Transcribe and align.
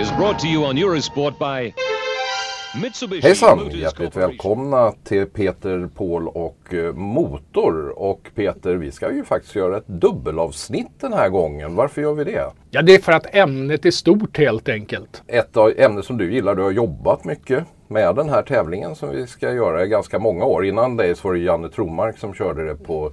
Is 0.00 0.16
brought 0.16 0.38
to 0.38 0.46
you 0.46 0.64
on 0.64 0.78
Eurosport 0.78 1.38
by 1.38 1.74
Mitsubishi 2.82 3.22
Hejsan! 3.22 3.70
Hjärtligt 3.70 4.16
välkomna 4.16 4.92
till 5.04 5.26
Peter, 5.26 5.88
Paul 5.96 6.28
och 6.28 6.74
eh, 6.74 6.94
Motor. 6.94 7.98
Och 7.98 8.30
Peter, 8.34 8.74
vi 8.74 8.92
ska 8.92 9.12
ju 9.12 9.24
faktiskt 9.24 9.54
göra 9.54 9.76
ett 9.76 9.86
dubbelavsnitt 9.86 11.00
den 11.00 11.12
här 11.12 11.28
gången. 11.28 11.74
Varför 11.74 12.02
gör 12.02 12.14
vi 12.14 12.24
det? 12.24 12.52
Ja, 12.70 12.82
det 12.82 12.94
är 12.94 12.98
för 12.98 13.12
att 13.12 13.34
ämnet 13.34 13.86
är 13.86 13.90
stort 13.90 14.38
helt 14.38 14.68
enkelt. 14.68 15.22
Ett 15.26 15.56
av 15.56 15.72
ämnen 15.76 16.02
som 16.02 16.18
du 16.18 16.32
gillar, 16.32 16.54
du 16.54 16.62
har 16.62 16.70
jobbat 16.70 17.24
mycket 17.24 17.64
med 17.88 18.14
den 18.14 18.28
här 18.28 18.42
tävlingen 18.42 18.94
som 18.94 19.10
vi 19.10 19.26
ska 19.26 19.52
göra 19.52 19.84
i 19.84 19.88
ganska 19.88 20.18
många 20.18 20.44
år. 20.44 20.64
Innan 20.64 20.96
dig 20.96 21.16
så 21.16 21.28
var 21.28 21.34
det 21.34 21.40
Janne 21.40 21.68
Tromark 21.68 22.18
som 22.18 22.34
körde 22.34 22.64
det 22.64 22.74
på 22.74 23.12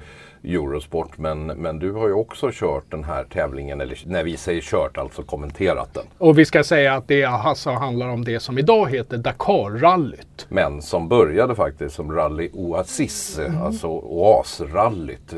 Eurosport. 0.55 1.17
Men, 1.17 1.45
men 1.45 1.79
du 1.79 1.91
har 1.91 2.07
ju 2.07 2.13
också 2.13 2.49
kört 2.53 2.91
den 2.91 3.03
här 3.03 3.23
tävlingen, 3.23 3.81
eller 3.81 3.97
när 4.05 4.23
vi 4.23 4.37
säger 4.37 4.61
kört, 4.61 4.97
alltså 4.97 5.23
kommenterat 5.23 5.93
den. 5.93 6.05
Och 6.17 6.37
vi 6.37 6.45
ska 6.45 6.63
säga 6.63 6.93
att 6.93 7.07
det 7.07 7.23
alltså 7.23 7.69
handlar 7.69 8.07
om 8.07 8.23
det 8.23 8.39
som 8.39 8.57
idag 8.57 8.91
heter 8.91 9.17
Dakarrallyt. 9.17 10.45
Men 10.49 10.81
som 10.81 11.07
började 11.09 11.55
faktiskt 11.55 11.95
som 11.95 12.11
Rally 12.11 12.49
Oasis, 12.53 13.39
alltså 13.63 13.87
Oasrallyt 13.87 15.33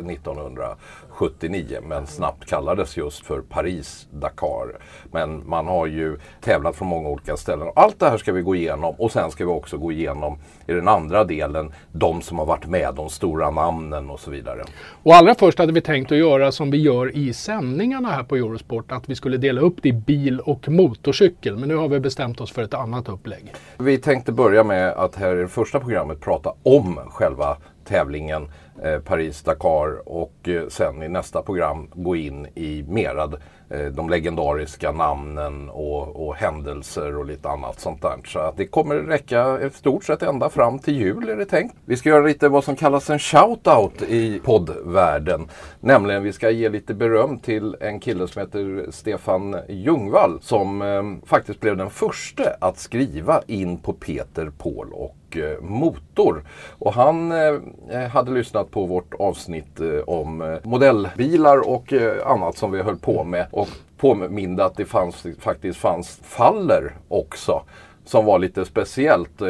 1979. 1.26 1.80
Men 1.84 2.08
snabbt 2.08 2.50
kallades 2.50 2.98
just 2.98 3.26
för 3.26 3.42
Paris-Dakar. 3.42 4.78
Men 5.12 5.50
man 5.50 5.68
har 5.68 5.88
ju 5.88 6.18
tävlat 6.42 6.76
från 6.76 6.88
många 6.88 7.10
olika 7.10 7.38
ställen. 7.38 7.68
Allt 7.76 8.00
det 8.00 8.10
här 8.10 8.18
ska 8.18 8.32
vi 8.32 8.42
gå 8.42 8.56
igenom 8.56 8.96
och 8.98 9.12
sen 9.12 9.32
ska 9.32 9.46
vi 9.46 9.52
också 9.52 9.78
gå 9.78 9.92
igenom 9.92 10.38
i 10.68 10.74
den 10.74 10.88
andra 10.88 11.24
delen 11.24 11.74
de 11.92 12.22
som 12.22 12.40
har 12.40 12.46
varit 12.46 12.66
med, 12.68 12.94
de 12.96 13.10
stora 13.10 13.52
namnen 13.52 14.10
och 14.10 14.20
så 14.20 14.32
vidare. 14.32 14.64
Och 15.04 15.16
allra 15.16 15.36
först 15.36 15.60
hade 15.60 15.74
vi 15.74 15.82
tänkt 15.82 16.12
att 16.12 16.18
göra 16.18 16.52
som 16.52 16.72
vi 16.72 16.78
gör 16.78 17.18
i 17.18 17.34
sändningarna 17.34 18.10
här 18.10 18.24
på 18.24 18.36
Eurosport. 18.36 18.92
Att 18.92 19.10
vi 19.10 19.16
skulle 19.16 19.38
dela 19.38 19.62
upp 19.62 19.76
det 19.82 19.90
i 19.90 19.94
bil 19.94 20.40
och 20.40 20.70
motorcykel. 20.70 21.58
Men 21.58 21.70
nu 21.70 21.76
har 21.76 21.88
vi 21.88 22.00
bestämt 22.00 22.42
oss 22.42 22.52
för 22.52 22.64
ett 22.64 22.74
annat 22.74 23.10
upplägg. 23.10 23.54
Vi 23.78 23.98
tänkte 23.98 24.32
börja 24.32 24.64
med 24.64 24.90
att 24.90 25.16
här 25.16 25.36
i 25.36 25.42
det 25.42 25.48
första 25.48 25.80
programmet 25.80 26.22
prata 26.22 26.54
om 26.64 27.00
själva 27.10 27.58
tävlingen 27.90 28.48
eh, 28.84 29.00
Paris-Dakar 29.00 30.10
och 30.10 30.34
eh, 30.44 30.68
sen 30.68 31.04
i 31.04 31.10
nästa 31.10 31.42
program 31.42 31.88
gå 31.94 32.16
in 32.16 32.48
i 32.56 32.84
merad 32.88 33.36
eh, 33.70 33.86
de 33.86 34.10
legendariska 34.10 34.92
namnen 34.92 35.70
och, 35.70 36.28
och 36.28 36.36
händelser 36.36 37.18
och 37.18 37.26
lite 37.26 37.50
annat 37.50 37.80
sånt 37.80 38.02
där. 38.02 38.18
Så 38.26 38.40
att 38.40 38.58
det 38.58 38.68
kommer 38.68 38.96
räcka 38.96 39.62
i 39.62 39.70
stort 39.70 40.04
sett 40.04 40.24
ända 40.24 40.50
fram 40.50 40.80
till 40.80 40.96
jul 40.96 41.30
är 41.30 41.36
det 41.36 41.46
tänkt. 41.46 41.76
Vi 41.86 41.98
ska 41.98 42.10
göra 42.10 42.26
lite 42.26 42.50
vad 42.50 42.64
som 42.64 42.76
kallas 42.76 43.10
en 43.10 43.20
shout-out 43.20 44.04
i 44.08 44.40
poddvärlden. 44.40 45.48
Nämligen 45.80 46.24
vi 46.24 46.34
ska 46.34 46.50
ge 46.50 46.70
lite 46.70 46.94
beröm 46.94 47.40
till 47.40 47.76
en 47.80 48.00
kille 48.00 48.28
som 48.28 48.40
heter 48.40 48.92
Stefan 48.92 49.56
Ljungvall 49.70 50.40
som 50.42 50.82
eh, 50.82 51.28
faktiskt 51.28 51.60
blev 51.60 51.78
den 51.78 51.90
första 51.90 52.44
att 52.62 52.78
skriva 52.78 53.42
in 53.48 53.78
på 53.78 53.94
Peter, 53.94 54.52
Paul 54.58 54.94
och 54.94 55.16
och 55.36 55.64
motor. 55.64 56.44
Och 56.80 56.94
han 56.94 57.32
eh, 57.32 58.08
hade 58.12 58.32
lyssnat 58.32 58.72
på 58.72 58.86
vårt 58.86 59.14
avsnitt 59.14 59.80
eh, 59.80 60.00
om 60.08 60.42
eh, 60.42 60.58
modellbilar 60.64 61.70
och 61.70 61.94
annat 62.26 62.58
som 62.58 62.72
vi 62.72 62.82
höll 62.82 62.98
på 62.98 63.24
med. 63.24 63.48
Och 63.52 63.68
påminde 63.98 64.66
att 64.66 64.76
det 64.76 64.86
fanns, 64.86 65.26
faktiskt 65.40 65.80
fanns 65.80 66.20
faller 66.24 66.96
också. 67.08 67.62
Som 68.06 68.26
var 68.26 68.40
lite 68.40 68.66
speciellt. 68.66 69.42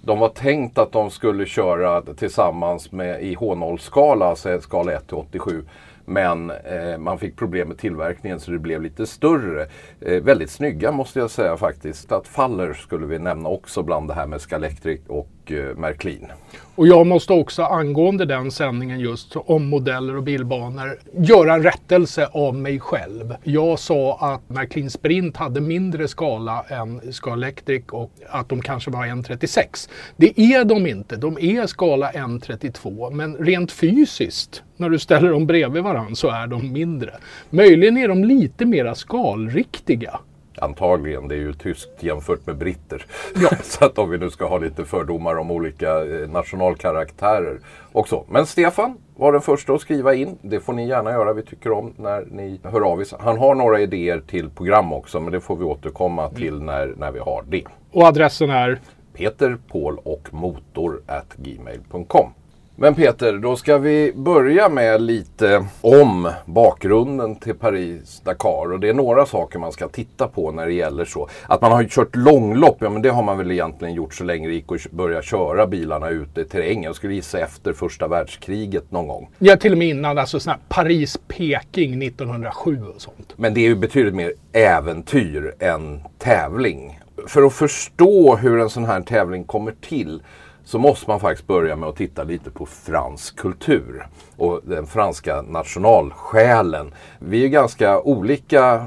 De 0.00 0.18
var 0.18 0.28
tänkt 0.28 0.78
att 0.78 0.92
de 0.92 1.10
skulle 1.10 1.46
köra 1.46 2.02
tillsammans 2.02 2.92
med 2.92 3.22
i 3.22 3.36
H0-skala, 3.36 4.26
alltså 4.26 4.60
skala 4.60 4.92
1 4.92 5.06
till 5.06 5.16
87. 5.16 5.64
Men 6.08 6.50
eh, 6.50 6.98
man 6.98 7.18
fick 7.18 7.36
problem 7.36 7.68
med 7.68 7.78
tillverkningen 7.78 8.40
så 8.40 8.50
det 8.50 8.58
blev 8.58 8.82
lite 8.82 9.06
större. 9.06 9.66
Eh, 10.00 10.22
väldigt 10.22 10.50
snygga 10.50 10.92
måste 10.92 11.18
jag 11.18 11.30
säga 11.30 11.56
faktiskt. 11.56 12.12
Att 12.12 12.28
Faller 12.28 12.72
skulle 12.72 13.06
vi 13.06 13.18
nämna 13.18 13.48
också 13.48 13.82
bland 13.82 14.08
det 14.08 14.14
här 14.14 14.26
med 14.26 14.40
Scalectric. 14.40 15.00
och 15.06 15.28
och 15.50 15.78
Märklin. 15.78 16.26
Och 16.74 16.86
jag 16.86 17.06
måste 17.06 17.32
också 17.32 17.62
angående 17.62 18.24
den 18.24 18.50
sändningen 18.50 19.00
just 19.00 19.36
om 19.36 19.66
modeller 19.66 20.16
och 20.16 20.22
bilbanor 20.22 20.98
göra 21.12 21.54
en 21.54 21.62
rättelse 21.62 22.28
av 22.32 22.54
mig 22.54 22.80
själv. 22.80 23.34
Jag 23.44 23.78
sa 23.78 24.18
att 24.20 24.50
Märklin 24.50 24.90
Sprint 24.90 25.36
hade 25.36 25.60
mindre 25.60 26.08
skala 26.08 26.64
än 26.68 27.12
Scalextric 27.12 27.84
och 27.90 28.12
att 28.30 28.48
de 28.48 28.62
kanske 28.62 28.90
var 28.90 29.06
1.36. 29.06 29.90
Det 30.16 30.40
är 30.40 30.64
de 30.64 30.86
inte. 30.86 31.16
De 31.16 31.38
är 31.40 31.66
skala 31.66 32.10
1.32 32.10 33.10
men 33.10 33.36
rent 33.36 33.72
fysiskt 33.72 34.62
när 34.76 34.88
du 34.88 34.98
ställer 34.98 35.30
dem 35.30 35.46
bredvid 35.46 35.82
varandra 35.82 36.14
så 36.14 36.28
är 36.28 36.46
de 36.46 36.72
mindre. 36.72 37.10
Möjligen 37.50 37.96
är 37.96 38.08
de 38.08 38.24
lite 38.24 38.64
mera 38.64 38.94
skalriktiga. 38.94 40.20
Antagligen, 40.60 41.28
det 41.28 41.34
är 41.34 41.38
ju 41.38 41.52
tyskt 41.52 42.02
jämfört 42.02 42.46
med 42.46 42.56
britter. 42.56 43.06
så 43.62 43.84
att 43.84 43.98
om 43.98 44.10
vi 44.10 44.18
nu 44.18 44.30
ska 44.30 44.48
ha 44.48 44.58
lite 44.58 44.84
fördomar 44.84 45.36
om 45.36 45.50
olika 45.50 46.04
eh, 46.04 46.28
nationalkaraktärer 46.28 47.60
och 47.92 48.08
så. 48.08 48.24
Men 48.28 48.46
Stefan 48.46 48.98
var 49.16 49.32
den 49.32 49.40
första 49.40 49.72
att 49.72 49.80
skriva 49.80 50.14
in. 50.14 50.38
Det 50.42 50.60
får 50.60 50.72
ni 50.72 50.88
gärna 50.88 51.10
göra. 51.10 51.32
Vi 51.32 51.42
tycker 51.42 51.72
om 51.72 51.94
när 51.96 52.24
ni 52.30 52.60
hör 52.64 52.80
av 52.80 53.00
er. 53.00 53.06
Han 53.20 53.38
har 53.38 53.54
några 53.54 53.80
idéer 53.80 54.20
till 54.20 54.50
program 54.50 54.92
också, 54.92 55.20
men 55.20 55.32
det 55.32 55.40
får 55.40 55.56
vi 55.56 55.64
återkomma 55.64 56.30
till 56.30 56.62
när, 56.62 56.94
när 56.96 57.12
vi 57.12 57.18
har 57.18 57.44
det. 57.48 57.64
Och 57.92 58.02
adressen 58.02 58.50
är 58.50 58.80
Peter, 59.12 59.58
Paul 59.72 59.98
och 60.04 60.28
motor 60.30 61.02
at 61.06 61.34
gmail.com. 61.36 62.32
Men 62.80 62.94
Peter, 62.94 63.32
då 63.32 63.56
ska 63.56 63.78
vi 63.78 64.12
börja 64.16 64.68
med 64.68 65.02
lite 65.02 65.66
om 65.80 66.30
bakgrunden 66.44 67.36
till 67.36 67.54
Paris-Dakar. 67.54 68.72
Och 68.72 68.80
det 68.80 68.88
är 68.88 68.94
några 68.94 69.26
saker 69.26 69.58
man 69.58 69.72
ska 69.72 69.88
titta 69.88 70.28
på 70.28 70.52
när 70.52 70.66
det 70.66 70.72
gäller 70.72 71.04
så. 71.04 71.28
Att 71.46 71.60
man 71.60 71.72
har 71.72 71.84
kört 71.84 72.16
långlopp, 72.16 72.76
ja 72.80 72.90
men 72.90 73.02
det 73.02 73.08
har 73.08 73.22
man 73.22 73.38
väl 73.38 73.50
egentligen 73.50 73.94
gjort 73.94 74.14
så 74.14 74.24
länge 74.24 74.48
det 74.48 74.54
gick 74.54 74.72
att 74.72 74.90
börja 74.90 75.22
köra 75.22 75.66
bilarna 75.66 76.08
ute 76.08 76.40
i 76.40 76.44
terrängen. 76.44 76.82
Jag 76.82 76.96
skulle 76.96 77.14
gissa 77.14 77.38
efter 77.40 77.72
första 77.72 78.08
världskriget 78.08 78.90
någon 78.90 79.08
gång. 79.08 79.30
Ja, 79.38 79.56
till 79.56 79.72
och 79.72 79.78
med 79.78 79.88
innan, 79.88 80.18
alltså 80.18 80.40
sån 80.40 80.54
Paris-Peking 80.68 82.02
1907 82.02 82.82
och 82.94 83.00
sånt. 83.00 83.34
Men 83.36 83.54
det 83.54 83.60
är 83.60 83.68
ju 83.68 83.76
betydligt 83.76 84.14
mer 84.14 84.32
äventyr 84.52 85.54
än 85.60 86.00
tävling. 86.18 87.00
För 87.26 87.42
att 87.42 87.54
förstå 87.54 88.36
hur 88.36 88.58
en 88.60 88.70
sån 88.70 88.84
här 88.84 89.00
tävling 89.00 89.44
kommer 89.44 89.74
till 89.80 90.22
så 90.68 90.78
måste 90.78 91.10
man 91.10 91.20
faktiskt 91.20 91.46
börja 91.46 91.76
med 91.76 91.88
att 91.88 91.96
titta 91.96 92.24
lite 92.24 92.50
på 92.50 92.66
fransk 92.66 93.36
kultur 93.36 94.06
och 94.36 94.60
den 94.64 94.86
franska 94.86 95.42
nationalsjälen. 95.42 96.94
Vi 97.18 97.44
är 97.44 97.48
ganska 97.48 98.00
olika 98.00 98.86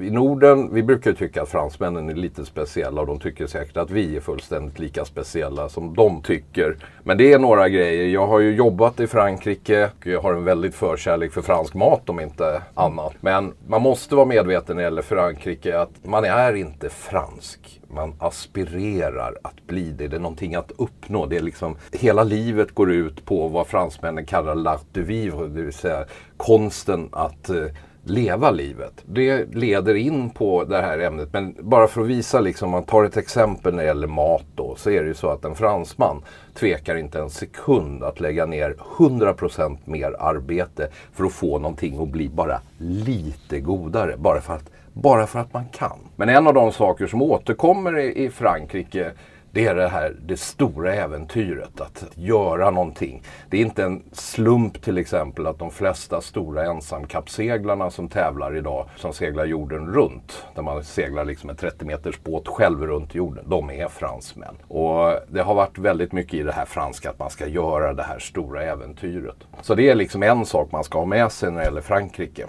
i 0.00 0.10
Norden. 0.10 0.74
Vi 0.74 0.82
brukar 0.82 1.12
tycka 1.12 1.42
att 1.42 1.48
fransmännen 1.48 2.08
är 2.08 2.14
lite 2.14 2.44
speciella 2.44 3.00
och 3.00 3.06
de 3.06 3.18
tycker 3.18 3.46
säkert 3.46 3.76
att 3.76 3.90
vi 3.90 4.16
är 4.16 4.20
fullständigt 4.20 4.78
lika 4.78 5.04
speciella 5.04 5.68
som 5.68 5.94
de 5.94 6.22
tycker. 6.22 6.76
Men 7.02 7.18
det 7.18 7.32
är 7.32 7.38
några 7.38 7.68
grejer. 7.68 8.06
Jag 8.08 8.26
har 8.26 8.40
ju 8.40 8.54
jobbat 8.54 9.00
i 9.00 9.06
Frankrike 9.06 9.90
och 10.00 10.06
jag 10.06 10.20
har 10.20 10.32
en 10.32 10.44
väldigt 10.44 10.74
förkärlek 10.74 11.32
för 11.32 11.42
fransk 11.42 11.74
mat 11.74 12.08
om 12.08 12.20
inte 12.20 12.62
annat. 12.74 13.14
Men 13.20 13.54
man 13.66 13.82
måste 13.82 14.14
vara 14.14 14.26
medveten 14.26 14.76
när 14.76 14.82
det 14.82 14.86
gäller 14.86 15.02
Frankrike 15.02 15.80
att 15.80 15.90
man 16.02 16.24
är 16.24 16.54
inte 16.54 16.88
fransk 16.88 17.77
man 17.88 18.14
aspirerar 18.18 19.34
att 19.42 19.66
bli 19.66 19.90
det. 19.90 20.08
Det 20.08 20.16
är 20.16 20.20
någonting 20.20 20.54
att 20.54 20.72
uppnå. 20.76 21.26
Det 21.26 21.36
är 21.36 21.42
liksom, 21.42 21.76
hela 21.92 22.24
livet 22.24 22.74
går 22.74 22.92
ut 22.92 23.24
på 23.24 23.48
vad 23.48 23.66
fransmännen 23.66 24.26
kallar 24.26 24.54
l'art 24.54 24.84
de 24.92 25.02
vivre, 25.02 25.48
det 25.48 25.62
vill 25.62 25.72
säga 25.72 26.04
konsten 26.36 27.08
att 27.12 27.50
eh, 27.50 27.64
leva 28.08 28.50
livet. 28.50 28.92
Det 29.06 29.54
leder 29.54 29.94
in 29.94 30.30
på 30.30 30.64
det 30.64 30.80
här 30.80 30.98
ämnet. 30.98 31.28
Men 31.32 31.56
bara 31.60 31.88
för 31.88 32.00
att 32.00 32.06
visa, 32.06 32.40
liksom, 32.40 32.66
om 32.66 32.72
man 32.72 32.84
tar 32.84 33.04
ett 33.04 33.16
exempel 33.16 33.74
när 33.74 33.82
det 33.82 33.86
gäller 33.86 34.06
mat 34.06 34.44
då, 34.54 34.74
så 34.76 34.90
är 34.90 35.02
det 35.02 35.08
ju 35.08 35.14
så 35.14 35.28
att 35.28 35.44
en 35.44 35.54
fransman 35.54 36.22
tvekar 36.54 36.96
inte 36.96 37.20
en 37.20 37.30
sekund 37.30 38.04
att 38.04 38.20
lägga 38.20 38.46
ner 38.46 38.76
100% 38.96 39.78
mer 39.84 40.16
arbete 40.18 40.88
för 41.12 41.24
att 41.24 41.32
få 41.32 41.58
någonting 41.58 42.02
att 42.02 42.08
bli 42.08 42.28
bara 42.28 42.60
lite 42.78 43.60
godare. 43.60 44.16
Bara 44.16 44.40
för 44.40 44.54
att 44.54 44.70
bara 45.02 45.26
för 45.26 45.38
att 45.38 45.52
man 45.52 45.64
kan. 45.72 45.98
Men 46.16 46.28
en 46.28 46.46
av 46.46 46.54
de 46.54 46.72
saker 46.72 47.06
som 47.06 47.22
återkommer 47.22 47.98
i, 47.98 48.24
i 48.24 48.30
Frankrike 48.30 49.12
det 49.50 49.66
är 49.66 49.74
det 49.74 49.88
här 49.88 50.16
det 50.26 50.36
stora 50.36 50.94
äventyret, 50.94 51.80
att 51.80 52.04
göra 52.14 52.70
någonting. 52.70 53.22
Det 53.50 53.56
är 53.56 53.60
inte 53.60 53.84
en 53.84 54.02
slump 54.12 54.82
till 54.82 54.98
exempel 54.98 55.46
att 55.46 55.58
de 55.58 55.70
flesta 55.70 56.20
stora 56.20 56.64
ensamkappseglarna 56.64 57.90
som 57.90 58.08
tävlar 58.08 58.56
idag, 58.56 58.88
som 58.96 59.12
seglar 59.12 59.44
jorden 59.44 59.86
runt, 59.86 60.46
där 60.54 60.62
man 60.62 60.84
seglar 60.84 61.24
liksom 61.24 61.50
en 61.50 61.56
30 61.56 61.84
meters 61.84 62.20
båt 62.22 62.48
själv 62.48 62.86
runt 62.86 63.14
jorden, 63.14 63.44
de 63.48 63.70
är 63.70 63.88
fransmän. 63.88 64.54
Och 64.68 65.14
det 65.28 65.40
har 65.40 65.54
varit 65.54 65.78
väldigt 65.78 66.12
mycket 66.12 66.34
i 66.34 66.42
det 66.42 66.52
här 66.52 66.66
franska 66.66 67.10
att 67.10 67.18
man 67.18 67.30
ska 67.30 67.46
göra 67.46 67.94
det 67.94 68.02
här 68.02 68.18
stora 68.18 68.62
äventyret. 68.62 69.36
Så 69.62 69.74
det 69.74 69.90
är 69.90 69.94
liksom 69.94 70.22
en 70.22 70.46
sak 70.46 70.72
man 70.72 70.84
ska 70.84 70.98
ha 70.98 71.06
med 71.06 71.32
sig 71.32 71.50
när 71.50 71.58
det 71.58 71.64
gäller 71.64 71.80
Frankrike. 71.80 72.46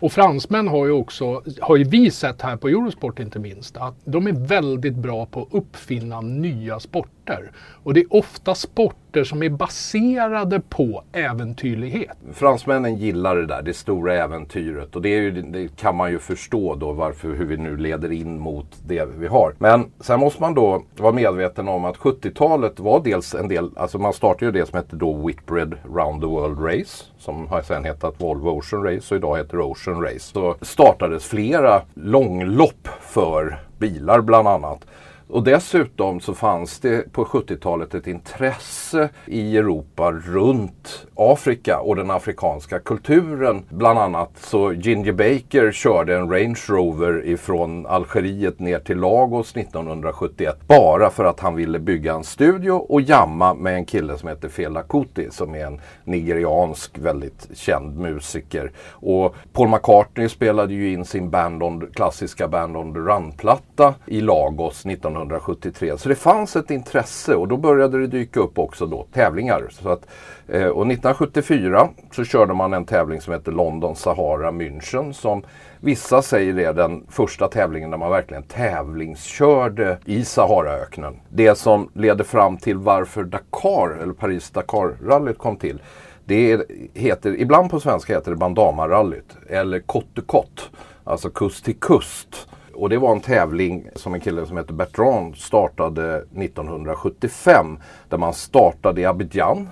Och 0.00 0.12
fransmän 0.12 0.68
har 0.68 0.86
ju 0.86 0.92
också, 0.92 1.42
har 1.60 1.76
ju 1.76 1.84
vi 1.84 2.10
sett 2.10 2.42
här 2.42 2.56
på 2.56 2.68
Eurosport 2.68 3.18
inte 3.18 3.38
minst, 3.38 3.76
att 3.76 3.94
de 4.04 4.26
är 4.26 4.32
väldigt 4.32 4.94
bra 4.94 5.26
på 5.26 5.42
att 5.42 5.48
uppfinna 5.50 6.20
nya 6.20 6.80
sporter 6.80 7.19
sporter. 7.30 7.50
Och 7.82 7.94
det 7.94 8.00
är 8.00 8.16
ofta 8.16 8.54
sporter 8.54 9.24
som 9.24 9.42
är 9.42 9.48
baserade 9.48 10.60
på 10.60 11.02
äventyrlighet. 11.12 12.16
Fransmännen 12.32 12.96
gillar 12.96 13.36
det 13.36 13.46
där, 13.46 13.62
det 13.62 13.74
stora 13.74 14.14
äventyret. 14.14 14.96
Och 14.96 15.02
det, 15.02 15.08
ju, 15.08 15.30
det, 15.30 15.76
kan 15.76 15.96
man 15.96 16.10
ju 16.10 16.18
förstå 16.18 16.74
då 16.74 16.92
varför, 16.92 17.28
hur 17.28 17.44
vi 17.44 17.56
nu 17.56 17.76
leder 17.76 18.12
in 18.12 18.38
mot 18.38 18.66
det 18.86 19.08
vi 19.18 19.26
har. 19.26 19.54
Men 19.58 19.90
sen 20.00 20.20
måste 20.20 20.42
man 20.42 20.54
då 20.54 20.82
vara 20.96 21.12
medveten 21.12 21.68
om 21.68 21.84
att 21.84 21.96
70-talet 21.96 22.80
var 22.80 23.00
dels 23.04 23.34
en 23.34 23.48
del, 23.48 23.70
alltså 23.76 23.98
man 23.98 24.12
startade 24.12 24.44
ju 24.44 24.52
det 24.52 24.66
som 24.66 24.76
hette 24.76 24.96
då 24.96 25.26
Whitbread 25.26 25.74
Round 25.94 26.20
the 26.20 26.26
World 26.26 26.58
Race. 26.64 27.04
Som 27.18 27.48
har 27.48 27.62
sen 27.62 27.84
hetat 27.84 28.14
Volvo 28.18 28.50
Ocean 28.50 28.82
Race 28.84 29.14
och 29.14 29.18
idag 29.18 29.36
heter 29.36 29.60
Ocean 29.60 30.02
Race. 30.02 30.18
Så 30.20 30.56
startades 30.62 31.24
flera 31.24 31.82
långlopp 31.94 32.88
för 33.00 33.58
bilar 33.78 34.20
bland 34.20 34.48
annat. 34.48 34.86
Och 35.32 35.42
dessutom 35.42 36.20
så 36.20 36.34
fanns 36.34 36.80
det 36.80 37.12
på 37.12 37.24
70-talet 37.24 37.94
ett 37.94 38.06
intresse 38.06 39.08
i 39.26 39.56
Europa 39.56 40.12
runt 40.12 41.06
Afrika 41.14 41.80
och 41.80 41.96
den 41.96 42.10
afrikanska 42.10 42.78
kulturen. 42.78 43.64
Bland 43.68 43.98
annat 43.98 44.30
så 44.38 44.72
Ginger 44.72 45.12
Baker 45.12 45.72
körde 45.72 46.16
en 46.16 46.30
Range 46.30 46.60
Rover 46.68 47.26
ifrån 47.26 47.86
Algeriet 47.86 48.58
ner 48.58 48.78
till 48.78 48.98
Lagos 48.98 49.56
1971 49.56 50.56
bara 50.66 51.10
för 51.10 51.24
att 51.24 51.40
han 51.40 51.54
ville 51.54 51.78
bygga 51.78 52.14
en 52.14 52.24
studio 52.24 52.72
och 52.72 53.00
jamma 53.00 53.54
med 53.54 53.74
en 53.74 53.84
kille 53.84 54.18
som 54.18 54.28
heter 54.28 54.48
Fela 54.48 54.82
Kuti 54.82 55.30
som 55.30 55.54
är 55.54 55.66
en 55.66 55.80
nigeriansk 56.04 56.98
väldigt 56.98 57.48
känd 57.54 57.98
musiker. 57.98 58.72
Och 58.90 59.34
Paul 59.52 59.68
McCartney 59.68 60.28
spelade 60.28 60.74
ju 60.74 60.92
in 60.92 61.04
sin 61.04 61.30
band 61.30 61.62
on, 61.62 61.86
klassiska 61.94 62.48
Band 62.48 62.76
on 62.76 62.94
the 62.94 63.00
Run-platta 63.00 63.94
i 64.06 64.20
Lagos 64.20 64.86
1971 64.86 65.19
1973. 65.22 65.98
Så 65.98 66.08
det 66.08 66.14
fanns 66.14 66.56
ett 66.56 66.70
intresse 66.70 67.34
och 67.34 67.48
då 67.48 67.56
började 67.56 67.98
det 67.98 68.06
dyka 68.06 68.40
upp 68.40 68.58
också 68.58 68.86
då 68.86 69.06
tävlingar. 69.12 69.68
Så 69.70 69.88
att, 69.88 70.06
eh, 70.48 70.66
och 70.66 70.86
1974 70.86 71.88
så 72.12 72.24
körde 72.24 72.54
man 72.54 72.72
en 72.72 72.84
tävling 72.84 73.20
som 73.20 73.32
heter 73.32 73.52
London 73.52 73.96
Sahara 73.96 74.50
München 74.50 75.12
som 75.12 75.42
vissa 75.80 76.22
säger 76.22 76.58
är 76.58 76.72
den 76.72 77.06
första 77.08 77.48
tävlingen 77.48 77.90
där 77.90 77.98
man 77.98 78.10
verkligen 78.10 78.42
tävlingskörde 78.42 79.98
i 80.04 80.24
Saharaöknen. 80.24 81.20
Det 81.28 81.58
som 81.58 81.90
leder 81.94 82.24
fram 82.24 82.56
till 82.56 82.76
varför 82.76 83.24
Dakar, 83.24 83.98
eller 84.02 84.12
Paris-Dakar-rallyt 84.12 85.38
kom 85.38 85.56
till. 85.56 85.82
Det 86.24 86.62
heter, 86.94 87.40
ibland 87.40 87.70
på 87.70 87.80
svenska 87.80 88.14
heter 88.14 88.30
det 88.30 88.36
Bandama-rallyt 88.36 89.36
eller 89.48 89.80
Côte 89.80 90.22
Côte, 90.26 90.62
alltså 91.04 91.30
kust 91.30 91.64
till 91.64 91.76
kust. 91.76 92.48
Och 92.80 92.88
det 92.88 92.98
var 92.98 93.12
en 93.12 93.20
tävling 93.20 93.88
som 93.94 94.14
en 94.14 94.20
kille 94.20 94.46
som 94.46 94.56
heter 94.56 94.74
Bertrand 94.74 95.36
startade 95.36 96.16
1975. 96.16 97.78
Där 98.08 98.18
man 98.18 98.34
startade 98.34 99.00
i 99.00 99.04
Abidjan 99.04 99.68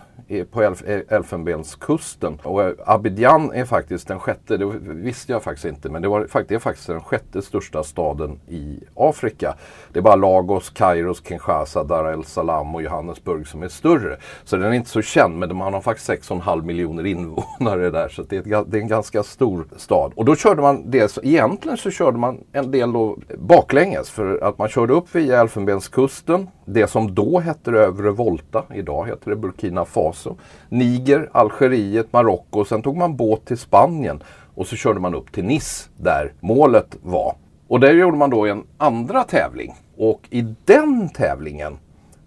på 0.50 0.62
Elf 0.62 0.82
eh, 0.82 1.00
Elfenbenskusten. 1.08 2.38
Och 2.42 2.62
eh, 2.62 2.72
Abidjan 2.86 3.52
är 3.52 3.64
faktiskt 3.64 4.08
den 4.08 4.20
sjätte, 4.20 4.56
det 4.56 4.66
visste 4.82 5.32
jag 5.32 5.42
faktiskt 5.42 5.64
inte, 5.64 5.88
men 5.88 6.02
det, 6.02 6.08
var, 6.08 6.44
det 6.48 6.54
är 6.54 6.58
faktiskt 6.58 6.86
den 6.86 7.00
sjätte 7.00 7.42
största 7.42 7.82
staden 7.82 8.40
i 8.48 8.80
Afrika. 8.94 9.54
Det 9.92 9.98
är 9.98 10.02
bara 10.02 10.16
Lagos, 10.16 10.70
Kairos, 10.70 11.22
Kinshasa, 11.28 11.84
Dar 11.84 12.12
el-Salaam 12.12 12.75
och 12.75 12.82
Johannesburg 12.82 13.46
som 13.46 13.62
är 13.62 13.69
större. 13.69 14.16
Så 14.44 14.56
den 14.56 14.72
är 14.72 14.72
inte 14.72 14.90
så 14.90 15.02
känd, 15.02 15.38
men 15.38 15.56
man 15.56 15.75
har 15.75 15.80
faktiskt 15.80 16.31
6,5 16.31 16.62
miljoner 16.62 17.06
invånare 17.06 17.90
där. 17.90 18.08
Så 18.08 18.22
det 18.22 18.36
är, 18.36 18.64
det 18.66 18.78
är, 18.78 18.81
en 18.81 18.88
ganska 18.88 19.22
stor 19.22 19.66
stad. 19.76 20.12
Och 20.16 20.24
då 20.24 20.36
körde 20.36 20.62
man 20.62 20.90
dels, 20.90 21.19
egentligen 21.22 21.76
så 21.76 21.90
körde 21.90 22.19
man 22.19 22.44
en 22.52 22.70
del 22.70 22.92
då 22.92 23.19
baklänges. 23.38 24.10
För 24.10 24.38
att 24.42 24.58
man 24.58 24.69
körde 24.69 24.92
upp 24.92 25.14
via 25.14 25.40
Elfenbenskusten, 25.40 26.48
det 26.64 26.86
som 26.86 27.14
då 27.14 27.40
hette 27.40 27.70
Övre 27.70 28.10
Volta, 28.10 28.64
idag 28.74 29.06
heter 29.06 29.31
det 29.31 29.36
Burkina 29.36 29.84
Faso 29.84 30.18
Faso, 30.19 30.37
Niger, 30.69 31.29
Algeriet, 31.32 32.12
Marocko. 32.12 32.65
Sen 32.65 32.82
tog 32.82 32.97
man 32.97 33.17
båt 33.17 33.44
till 33.44 33.59
Spanien 33.59 34.23
och 34.55 34.67
så 34.67 34.76
körde 34.76 35.00
man 35.00 35.15
upp 35.15 35.32
till 35.32 35.44
Nice 35.44 35.88
där 35.97 36.32
målet 36.41 36.97
var. 37.03 37.35
Och 37.69 37.81
där 37.81 37.93
gjorde 37.93 38.17
man 38.17 38.31
då 38.31 38.47
en 38.47 38.65
andra 38.79 39.25
tävling. 39.25 39.75
Och 39.97 40.20
i 40.31 40.55
den 40.65 41.09
tävlingen 41.09 41.79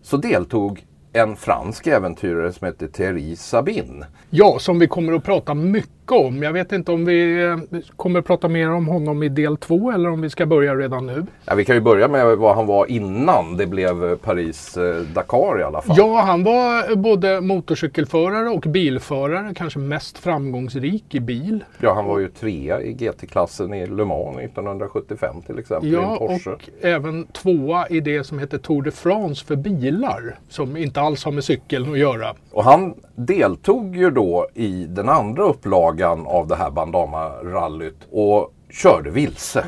så 0.02 0.18
deltog 0.18 0.86
en 1.14 1.36
fransk 1.36 1.88
äventyrare 1.88 2.54
som 2.54 2.68
heter 2.68 2.88
Thierry 2.88 3.36
Sabine. 3.36 4.06
Ja, 4.30 4.58
som 4.60 4.80
vi 4.80 4.88
kommer 4.88 5.14
att 5.14 5.24
prata 5.24 5.54
mycket 5.54 6.01
om. 6.16 6.44
Jag 6.44 6.54
vet 6.54 6.72
inte 6.72 6.92
om 6.92 7.06
vi 7.06 7.44
eh, 7.44 7.80
kommer 7.96 8.20
att 8.20 8.26
prata 8.26 8.48
mer 8.48 8.72
om 8.72 8.88
honom 8.88 9.24
i 9.24 9.30
del 9.30 9.58
två 9.58 9.92
eller 9.92 10.10
om 10.10 10.22
vi 10.22 10.30
ska 10.30 10.46
börja 10.46 10.76
redan 10.76 11.08
nu. 11.08 11.26
Ja, 11.46 11.56
vi 11.56 11.66
kan 11.66 11.76
ju 11.76 11.82
börja 11.82 12.08
med 12.08 12.38
vad 12.38 12.56
han 12.56 12.66
var 12.66 12.92
innan 12.92 13.58
det 13.58 13.68
blev 13.68 14.18
Paris-Dakar 14.18 15.60
i 15.60 15.64
alla 15.64 15.82
fall. 15.82 15.96
Ja, 16.00 16.22
han 16.22 16.44
var 16.44 16.96
både 16.96 17.42
motorcykelförare 17.42 18.50
och 18.50 18.62
bilförare, 18.62 19.54
kanske 19.56 19.80
mest 19.80 20.18
framgångsrik 20.18 21.16
i 21.16 21.20
bil. 21.20 21.64
Ja, 21.80 21.94
han 21.94 22.06
var 22.06 22.20
ju 22.20 22.28
trea 22.28 22.82
i 22.82 22.94
GT-klassen 22.94 23.74
i 23.74 23.88
Le 23.88 24.06
Mans 24.06 24.38
1975 24.38 25.36
till 25.46 25.60
exempel. 25.60 25.92
Ja, 25.92 26.18
och 26.18 26.62
även 26.82 27.28
tvåa 27.28 27.88
i 27.88 28.00
det 28.00 28.24
som 28.24 28.40
heter 28.40 28.58
Tour 28.58 28.82
de 28.82 28.92
France 28.92 29.46
för 29.46 29.56
bilar, 29.56 30.36
som 30.50 30.78
inte 30.78 31.02
alls 31.02 31.26
har 31.26 31.32
med 31.32 31.44
cykeln 31.44 31.92
att 31.92 32.00
göra. 32.00 32.36
Och 32.52 32.64
han 32.64 32.94
deltog 33.16 33.96
ju 33.96 34.10
då 34.10 34.48
i 34.54 34.86
den 34.90 35.10
andra 35.10 35.44
upplagan 35.44 36.01
av 36.04 36.48
det 36.48 36.56
här 36.56 36.72
Bandama-rallyt 36.72 38.08
och 38.12 38.54
körde 38.70 39.10
vilse. 39.10 39.66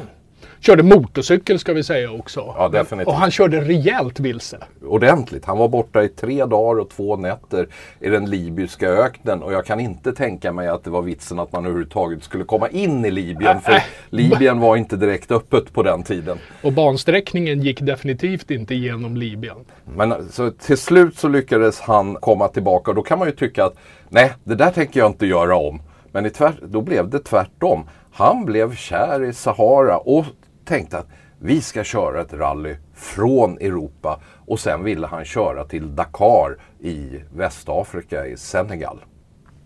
Körde 0.66 0.84
motorcykel 0.84 1.60
ska 1.60 1.74
vi 1.74 1.84
säga 1.84 2.12
också. 2.12 2.54
Ja, 2.58 2.68
definitivt. 2.68 3.08
Och 3.08 3.14
han 3.14 3.32
körde 3.32 3.62
rejält 3.62 4.20
vilse. 4.20 4.58
Ordentligt. 4.86 5.46
Han 5.46 5.58
var 5.58 5.68
borta 5.68 6.04
i 6.04 6.10
tre 6.10 6.46
dagar 6.46 6.82
och 6.82 6.90
två 6.90 7.16
nätter 7.18 7.68
i 8.00 8.10
den 8.10 8.30
libyska 8.30 8.88
öknen. 8.88 9.44
Och 9.44 9.54
jag 9.54 9.66
kan 9.66 9.80
inte 9.80 10.14
tänka 10.14 10.52
mig 10.52 10.68
att 10.68 10.84
det 10.84 10.90
var 10.90 11.02
vitsen 11.02 11.40
att 11.40 11.52
man 11.52 11.66
överhuvudtaget 11.66 12.24
skulle 12.24 12.44
komma 12.44 12.70
in 12.70 13.06
i 13.06 13.12
Libyen. 13.12 13.62
För 13.62 13.84
Libyen 14.10 14.60
var 14.60 14.78
inte 14.78 14.96
direkt 14.96 15.32
öppet 15.32 15.74
på 15.74 15.84
den 15.84 16.04
tiden. 16.04 16.38
Och 16.62 16.74
bansträckningen 16.74 17.62
gick 17.62 17.82
definitivt 17.82 18.52
inte 18.52 18.76
genom 18.76 19.18
Libyen. 19.18 19.58
Men 19.96 20.30
så 20.32 20.52
till 20.52 20.78
slut 20.78 21.18
så 21.18 21.28
lyckades 21.28 21.80
han 21.80 22.16
komma 22.16 22.48
tillbaka. 22.48 22.92
Och 22.92 22.96
då 22.96 23.02
kan 23.02 23.20
man 23.20 23.28
ju 23.28 23.34
tycka 23.34 23.66
att 23.66 23.76
nej, 24.10 24.34
det 24.44 24.56
där 24.56 24.72
tänker 24.72 25.00
jag 25.00 25.10
inte 25.10 25.26
göra 25.26 25.56
om. 25.56 25.82
Men 26.14 26.30
tvärt, 26.30 26.62
då 26.62 26.82
blev 26.82 27.10
det 27.10 27.20
tvärtom. 27.20 27.84
Han 28.12 28.46
blev 28.46 28.76
kär 28.76 29.24
i 29.24 29.34
Sahara 29.34 29.98
och 29.98 30.26
tänkte 30.66 30.98
att 30.98 31.08
vi 31.40 31.62
ska 31.62 31.84
köra 31.84 32.22
ett 32.22 32.34
rally 32.34 32.76
från 32.94 33.58
Europa 33.58 34.20
och 34.48 34.60
sen 34.60 34.84
ville 34.84 35.08
han 35.08 35.26
köra 35.26 35.64
till 35.64 35.96
Dakar 35.96 36.58
i 36.80 37.24
Västafrika 37.36 38.28
i 38.28 38.38
Senegal. 38.38 39.06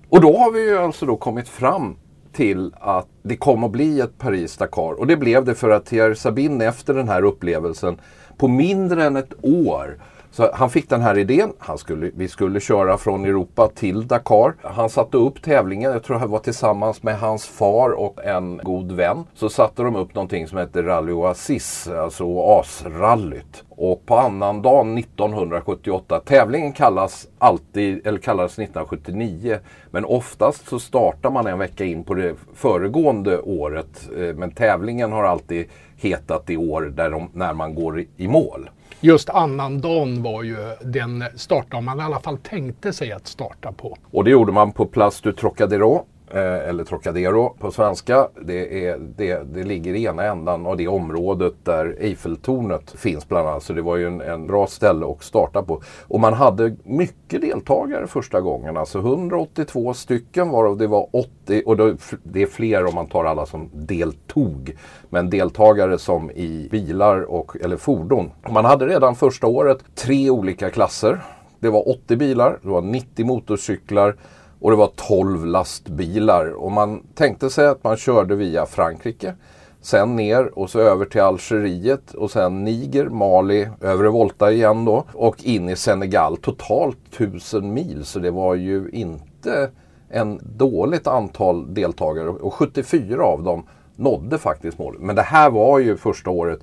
Och 0.09 0.21
då 0.21 0.37
har 0.37 0.51
vi 0.51 0.69
ju 0.69 0.77
alltså 0.77 1.05
då 1.05 1.17
kommit 1.17 1.49
fram 1.49 1.95
till 2.33 2.73
att 2.79 3.07
det 3.23 3.37
kommer 3.37 3.67
att 3.67 3.73
bli 3.73 3.99
ett 3.99 4.17
Paris-Dakar. 4.17 4.99
Och 4.99 5.07
det 5.07 5.17
blev 5.17 5.45
det 5.45 5.55
för 5.55 5.69
att 5.69 5.85
Thierry 5.85 6.15
Sabine 6.15 6.65
efter 6.65 6.93
den 6.93 7.09
här 7.09 7.23
upplevelsen 7.23 7.97
på 8.37 8.47
mindre 8.47 9.05
än 9.05 9.15
ett 9.15 9.33
år 9.41 9.97
så 10.31 10.49
han 10.53 10.69
fick 10.69 10.89
den 10.89 11.01
här 11.01 11.17
idén. 11.17 11.53
Han 11.59 11.77
skulle, 11.77 12.11
vi 12.15 12.27
skulle 12.27 12.59
köra 12.59 12.97
från 12.97 13.25
Europa 13.25 13.69
till 13.75 14.07
Dakar. 14.07 14.53
Han 14.61 14.89
satte 14.89 15.17
upp 15.17 15.41
tävlingen. 15.41 15.91
Jag 15.91 16.03
tror 16.03 16.17
han 16.17 16.29
var 16.29 16.39
tillsammans 16.39 17.03
med 17.03 17.19
hans 17.19 17.45
far 17.47 17.89
och 17.89 18.25
en 18.25 18.59
god 18.63 18.91
vän. 18.91 19.23
Så 19.33 19.49
satte 19.49 19.83
de 19.83 19.95
upp 19.95 20.15
någonting 20.15 20.47
som 20.47 20.57
hette 20.57 20.81
Rally 20.81 21.11
Oasis, 21.11 21.87
alltså 21.87 22.23
Oasrallyt. 22.23 23.63
Och 23.69 24.05
på 24.05 24.15
annandagen 24.15 24.97
1978, 24.97 26.19
tävlingen 26.19 26.73
kallas 26.73 27.27
alltid, 27.39 28.07
eller 28.07 28.19
kallades 28.19 28.53
1979, 28.53 29.59
men 29.91 30.05
oftast 30.05 30.67
så 30.67 30.79
startar 30.79 31.29
man 31.29 31.47
en 31.47 31.59
vecka 31.59 31.85
in 31.85 32.03
på 32.03 32.13
det 32.13 32.35
föregående 32.55 33.39
året. 33.39 34.09
Eh, 34.17 34.35
men 34.35 34.51
tävlingen 34.51 35.11
har 35.11 35.23
alltid 35.23 35.65
hetat 35.97 36.49
i 36.49 36.57
år 36.57 36.81
där 36.81 37.09
de, 37.09 37.29
när 37.33 37.53
man 37.53 37.75
går 37.75 38.03
i 38.17 38.27
mål. 38.27 38.69
Just 39.01 39.29
annandagen 39.29 40.23
var 40.23 40.43
ju 40.43 40.57
den 40.81 41.23
startdag 41.35 41.81
man 41.81 41.99
i 41.99 42.03
alla 42.03 42.19
fall 42.19 42.37
tänkte 42.37 42.93
sig 42.93 43.11
att 43.11 43.27
starta 43.27 43.71
på. 43.71 43.97
Och 44.11 44.23
det 44.23 44.29
gjorde 44.29 44.51
man 44.51 44.71
på 44.71 44.85
Place 44.85 45.19
du 45.23 45.33
Trocadero 45.33 46.05
Eh, 46.31 46.69
eller 46.69 46.83
Trocadero 46.83 47.55
på 47.59 47.71
svenska. 47.71 48.27
Det, 48.41 48.87
är, 48.87 48.97
det, 48.97 49.53
det 49.53 49.63
ligger 49.63 49.93
i 49.93 50.03
ena 50.03 50.23
ändan 50.23 50.65
av 50.65 50.77
det 50.77 50.87
området 50.87 51.53
där 51.63 51.95
Eiffeltornet 51.99 52.91
finns 52.91 53.27
bland 53.27 53.47
annat. 53.47 53.63
Så 53.63 53.73
det 53.73 53.81
var 53.81 53.97
ju 53.97 54.07
en, 54.07 54.21
en, 54.21 54.47
bra 54.47 54.67
ställe 54.67 55.05
att 55.05 55.23
starta 55.23 55.63
på. 55.63 55.81
Och 56.07 56.19
man 56.19 56.33
hade 56.33 56.75
mycket 56.83 57.41
deltagare 57.41 58.07
första 58.07 58.41
gången. 58.41 58.77
Alltså 58.77 58.99
182 58.99 59.93
stycken 59.93 60.49
varav 60.49 60.77
det 60.77 60.87
var 60.87 61.07
80 61.11 61.63
och 61.65 61.77
då, 61.77 61.93
det 62.23 62.41
är 62.41 62.47
fler 62.47 62.85
om 62.85 62.95
man 62.95 63.07
tar 63.07 63.25
alla 63.25 63.45
som 63.45 63.69
deltog. 63.73 64.75
Men 65.09 65.29
deltagare 65.29 65.97
som 65.97 66.31
i 66.31 66.67
bilar 66.71 67.21
och, 67.21 67.55
eller 67.61 67.77
fordon. 67.77 68.31
Man 68.49 68.65
hade 68.65 68.87
redan 68.87 69.15
första 69.15 69.47
året 69.47 69.77
tre 69.95 70.29
olika 70.29 70.69
klasser. 70.69 71.21
Det 71.59 71.69
var 71.69 71.89
80 71.89 72.15
bilar, 72.15 72.59
det 72.61 72.69
var 72.69 72.81
90 72.81 73.25
motorcyklar 73.25 74.15
och 74.59 74.71
det 74.71 74.77
var 74.77 74.91
12 74.95 75.45
lastbilar. 75.45 76.49
Och 76.49 76.71
man 76.71 77.03
tänkte 77.15 77.49
sig 77.49 77.67
att 77.67 77.83
man 77.83 77.97
körde 77.97 78.35
via 78.35 78.65
Frankrike. 78.65 79.33
Sen 79.81 80.15
ner 80.15 80.59
och 80.59 80.69
så 80.69 80.79
över 80.79 81.05
till 81.05 81.21
Algeriet 81.21 82.13
och 82.13 82.31
sen 82.31 82.63
Niger, 82.63 83.05
Mali, 83.05 83.69
övre 83.81 84.09
Volta 84.09 84.51
igen 84.51 84.85
då 84.85 85.03
och 85.13 85.45
in 85.45 85.69
i 85.69 85.75
Senegal. 85.75 86.37
Totalt 86.37 86.97
1000 87.13 87.73
mil 87.73 88.05
så 88.05 88.19
det 88.19 88.31
var 88.31 88.55
ju 88.55 88.89
inte 88.93 89.69
en 90.09 90.39
dåligt 90.43 91.07
antal 91.07 91.73
deltagare 91.73 92.29
och 92.29 92.53
74 92.53 93.23
av 93.23 93.43
dem 93.43 93.63
nådde 93.95 94.37
faktiskt 94.37 94.79
målet. 94.79 95.01
Men 95.01 95.15
det 95.15 95.21
här 95.21 95.49
var 95.49 95.79
ju 95.79 95.97
första 95.97 96.29
året 96.29 96.59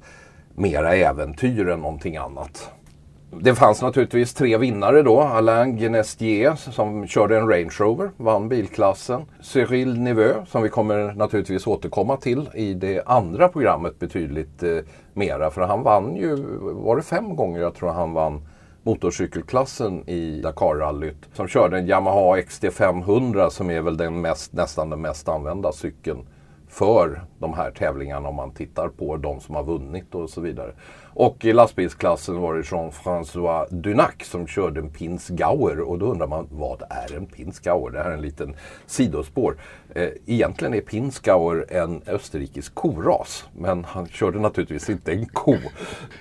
mera 0.55 0.95
äventyr 0.95 1.69
än 1.69 1.81
någonting 1.81 2.17
annat. 2.17 2.71
Det 3.41 3.55
fanns 3.55 3.83
naturligtvis 3.83 4.35
tre 4.35 4.59
vinnare 4.59 5.03
då. 5.03 5.21
Alain 5.21 5.79
Genestier 5.79 6.55
som 6.55 7.07
körde 7.07 7.39
en 7.39 7.49
Range 7.49 7.73
Rover, 7.79 8.11
vann 8.17 8.49
bilklassen. 8.49 9.23
Cyril 9.41 10.01
Neveu 10.01 10.35
som 10.47 10.63
vi 10.63 10.69
kommer 10.69 11.13
naturligtvis 11.13 11.67
återkomma 11.67 12.17
till 12.17 12.49
i 12.55 12.75
det 12.75 13.03
andra 13.07 13.49
programmet 13.49 13.99
betydligt 13.99 14.63
eh, 14.63 14.79
mera. 15.13 15.51
För 15.51 15.61
han 15.63 15.83
vann 15.83 16.17
ju, 16.17 16.37
var 16.61 16.97
det 16.97 17.03
fem 17.03 17.37
gånger 17.37 17.61
jag 17.61 17.75
tror 17.75 17.91
han 17.91 18.13
vann 18.13 18.47
motorcykelklassen 18.83 20.09
i 20.09 20.41
Dakarrallyt. 20.41 21.29
Som 21.33 21.49
körde 21.49 21.79
en 21.79 21.87
Yamaha 21.87 22.37
XT500 22.37 23.49
som 23.49 23.71
är 23.71 23.81
väl 23.81 23.97
den 23.97 24.21
mest, 24.21 24.53
nästan 24.53 24.91
den 24.91 25.01
mest 25.01 25.29
använda 25.29 25.73
cykeln 25.73 26.27
för 26.75 27.25
de 27.39 27.55
här 27.55 27.71
tävlingarna 27.71 28.29
om 28.29 28.35
man 28.35 28.51
tittar 28.51 28.89
på 28.89 29.17
de 29.17 29.41
som 29.41 29.55
har 29.55 29.65
vunnit 29.65 30.15
och 30.15 30.31
så 30.31 30.41
vidare. 30.41 30.73
Och 31.15 31.45
i 31.45 31.53
lastbilsklassen 31.53 32.41
var 32.41 32.55
det 32.55 32.61
Jean-François 32.61 33.67
Dunac 33.71 34.15
som 34.23 34.47
körde 34.47 34.81
en 34.81 34.91
Pinsgauer 34.91 35.81
och 35.81 35.99
då 35.99 36.07
undrar 36.07 36.27
man 36.27 36.49
vad 36.51 36.83
är 36.91 37.17
en 37.17 37.27
Pinsgauer? 37.27 37.91
Det 37.91 37.99
här 37.99 38.11
är 38.11 38.15
en 38.15 38.23
liten 38.23 38.57
sidospår. 38.87 39.57
Eh, 39.95 40.09
egentligen 40.27 40.75
är 40.75 40.81
Pinsgauer 40.81 41.67
en 41.69 42.03
österrikisk 42.07 42.75
koras 42.75 43.45
men 43.57 43.85
han 43.85 44.07
körde 44.07 44.39
naturligtvis 44.39 44.91
inte 44.91 45.13
en 45.13 45.27
ko 45.27 45.57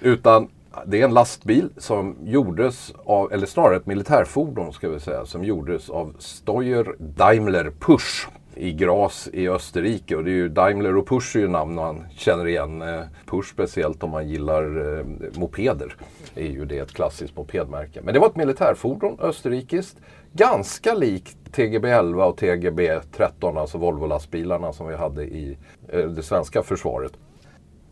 utan 0.02 0.50
det 0.86 1.02
är 1.02 1.06
en 1.06 1.14
lastbil 1.14 1.70
som 1.78 2.16
gjordes 2.24 2.94
av, 3.06 3.34
eller 3.34 3.46
snarare 3.46 3.76
ett 3.76 3.86
militärfordon 3.86 4.74
ska 4.74 4.90
vi 4.90 5.00
säga, 5.00 5.26
som 5.26 5.44
gjordes 5.44 5.90
av 5.90 6.16
Steuer 6.20 6.96
Daimler 7.00 7.72
Push 7.80 8.28
i 8.56 8.74
Gras 8.74 9.30
i 9.34 9.50
Österrike. 9.50 10.16
Och 10.16 10.24
det 10.24 10.32
är 10.32 10.36
ju 10.36 10.50
Daimler 10.50 10.98
och 10.98 11.08
Pusch 11.08 11.36
är 11.36 11.40
ju 11.40 11.48
namn 11.48 11.76
man 11.76 12.04
känner 12.16 12.48
igen. 12.48 12.82
Eh, 12.82 13.02
Pusch 13.26 13.50
speciellt 13.50 14.04
om 14.04 14.10
man 14.10 14.30
gillar 14.30 14.98
eh, 15.00 15.06
mopeder. 15.40 15.96
är 16.36 16.48
ju 16.48 16.66
det 16.66 16.78
ett 16.78 16.94
klassiskt 16.94 17.38
mopedmärke. 17.38 18.02
Men 18.04 18.14
det 18.14 18.20
var 18.20 18.28
ett 18.28 18.36
militärfordon, 18.36 19.18
österrikiskt. 19.20 19.98
Ganska 20.34 20.94
likt 20.94 21.38
TGB 21.52 21.90
11 21.90 22.26
och 22.26 22.38
TGB 22.38 23.00
13, 23.12 23.58
alltså 23.58 23.78
Volvo-lastbilarna 23.78 24.72
som 24.72 24.88
vi 24.88 24.96
hade 24.96 25.24
i 25.24 25.58
eh, 25.90 26.06
det 26.06 26.24
svenska 26.24 26.64
försvaret. 26.64 27.14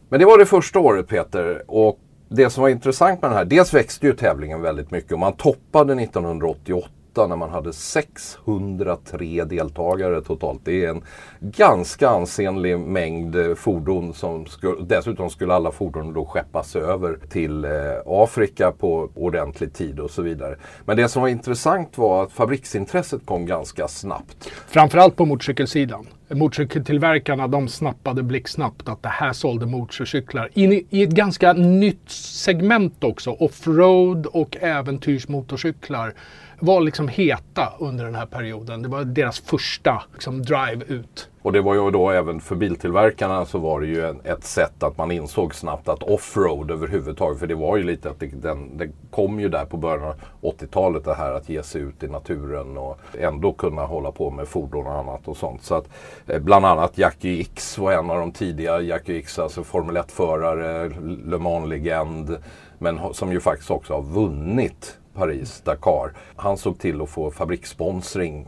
Men 0.10 0.20
det 0.20 0.26
var 0.26 0.38
det 0.38 0.46
första 0.46 0.80
året 0.80 1.08
Peter. 1.08 1.64
Och 1.68 2.00
det 2.30 2.50
som 2.50 2.62
var 2.62 2.70
intressant 2.70 3.22
med 3.22 3.32
den 3.32 3.38
här, 3.38 3.46
dels 3.46 3.74
växte 3.74 4.08
ju 4.08 4.14
tävlingen 4.14 4.62
väldigt 4.62 4.92
mycket 4.92 5.12
och 5.12 5.20
man 5.20 5.34
toppade 5.34 5.94
1988 5.94 6.90
när 7.18 7.36
man 7.36 7.50
hade 7.50 7.74
603 7.74 9.44
deltagare 9.46 10.22
totalt. 10.22 10.62
Det 10.64 10.86
är 10.86 10.90
en 10.90 11.02
ganska 11.40 12.10
ansenlig 12.10 12.80
mängd 12.80 13.36
eh, 13.36 13.56
fordon 13.56 14.14
som 14.14 14.46
skulle, 14.46 14.84
dessutom 14.84 15.30
skulle 15.30 15.54
alla 15.54 15.72
fordon 15.72 16.14
då 16.14 16.26
skeppas 16.26 16.76
över 16.76 17.20
till 17.30 17.66
eh, 17.66 17.72
Afrika 18.06 18.72
på 18.72 19.10
ordentlig 19.16 19.74
tid 19.74 20.00
och 20.00 20.12
så 20.12 20.22
vidare. 20.22 20.56
Men 20.86 20.98
det 20.98 21.10
som 21.10 21.22
var 21.22 21.30
intressant 21.30 21.98
var 21.98 22.24
att 22.24 22.32
fabriksintresset 22.32 23.26
kom 23.26 23.46
ganska 23.46 23.88
snabbt. 23.88 24.52
Framförallt 24.68 25.16
på 25.16 25.26
motorcykelsidan. 25.26 26.08
Motorcykeltillverkarna 26.30 27.48
de 27.48 27.68
snappade 27.68 28.24
blixtsnabbt 28.24 28.90
att 28.90 29.04
det 29.04 29.10
här 29.10 29.34
sålde 29.34 29.66
motorcyklar. 29.66 30.50
In 30.54 30.86
i 30.90 31.04
ett 31.04 31.10
ganska 31.10 31.54
nytt 31.54 32.10
segment 32.10 33.04
också. 33.04 33.32
Offroad 33.32 34.26
och 34.26 34.58
äventyrsmotorcyklar 34.62 36.14
var 36.62 36.82
liksom 36.82 37.08
heta 37.08 37.74
under 37.80 38.06
den 38.06 38.16
här 38.16 38.26
perioden. 38.26 38.82
Det 38.82 38.88
var 38.88 39.04
deras 39.04 39.40
första 39.40 40.04
liksom, 40.14 40.42
drive 40.42 40.86
ut. 40.88 41.30
Och 41.42 41.52
det 41.52 41.62
var 41.62 41.76
ju 41.76 41.92
då 41.92 42.10
även 42.10 42.40
för 42.40 42.56
biltillverkarna 42.56 43.46
så 43.46 43.58
var 43.58 43.82
det 43.82 43.88
ju 43.88 44.06
en, 44.06 44.22
ett 44.24 44.44
sätt 44.44 44.84
att 44.84 44.98
man 44.98 45.12
insåg 45.12 45.56
snabbt 45.56 45.88
att 45.88 46.04
offroad 46.04 46.72
överhuvudtaget, 46.72 47.40
för 47.40 47.48
det 47.48 47.56
var 47.56 47.78
ju 47.78 47.84
lite 47.84 48.10
att 48.10 48.20
det, 48.20 48.28
den, 48.28 48.78
det 48.78 48.90
kom 49.12 49.40
ju 49.40 49.50
där 49.50 49.66
på 49.66 49.78
början 49.78 50.04
av 50.04 50.16
80-talet 50.42 51.06
det 51.06 51.14
här 51.14 51.34
att 51.34 51.50
ge 51.50 51.64
sig 51.64 51.82
ut 51.82 52.04
i 52.04 52.08
naturen 52.08 52.78
och 52.78 53.00
ändå 53.20 53.54
kunna 53.54 53.82
hålla 53.82 54.12
på 54.12 54.30
med 54.30 54.48
fordon 54.48 54.88
och 54.88 54.94
annat 54.94 55.28
och 55.28 55.38
sånt. 55.38 55.64
Så 55.64 55.76
att 55.76 55.90
eh, 56.28 56.40
bland 56.40 56.66
annat 56.66 56.98
Jackie 56.98 57.42
X 57.42 57.78
var 57.78 57.92
en 57.92 58.10
av 58.10 58.20
de 58.20 58.32
tidiga, 58.32 58.82
Jackie 58.82 59.20
X 59.20 59.40
alltså 59.40 59.64
Formel 59.64 59.98
1-förare, 59.98 60.90
Le 61.26 61.38
Mans-legend, 61.38 62.38
men 62.78 63.00
som 63.14 63.32
ju 63.32 63.40
faktiskt 63.40 63.72
också 63.72 63.94
har 63.94 64.02
vunnit 64.02 64.98
Paris-Dakar. 65.14 66.14
Han 66.36 66.58
såg 66.58 66.80
till 66.80 67.02
att 67.02 67.10
få 67.10 67.32
fabrikssponsring 67.32 68.48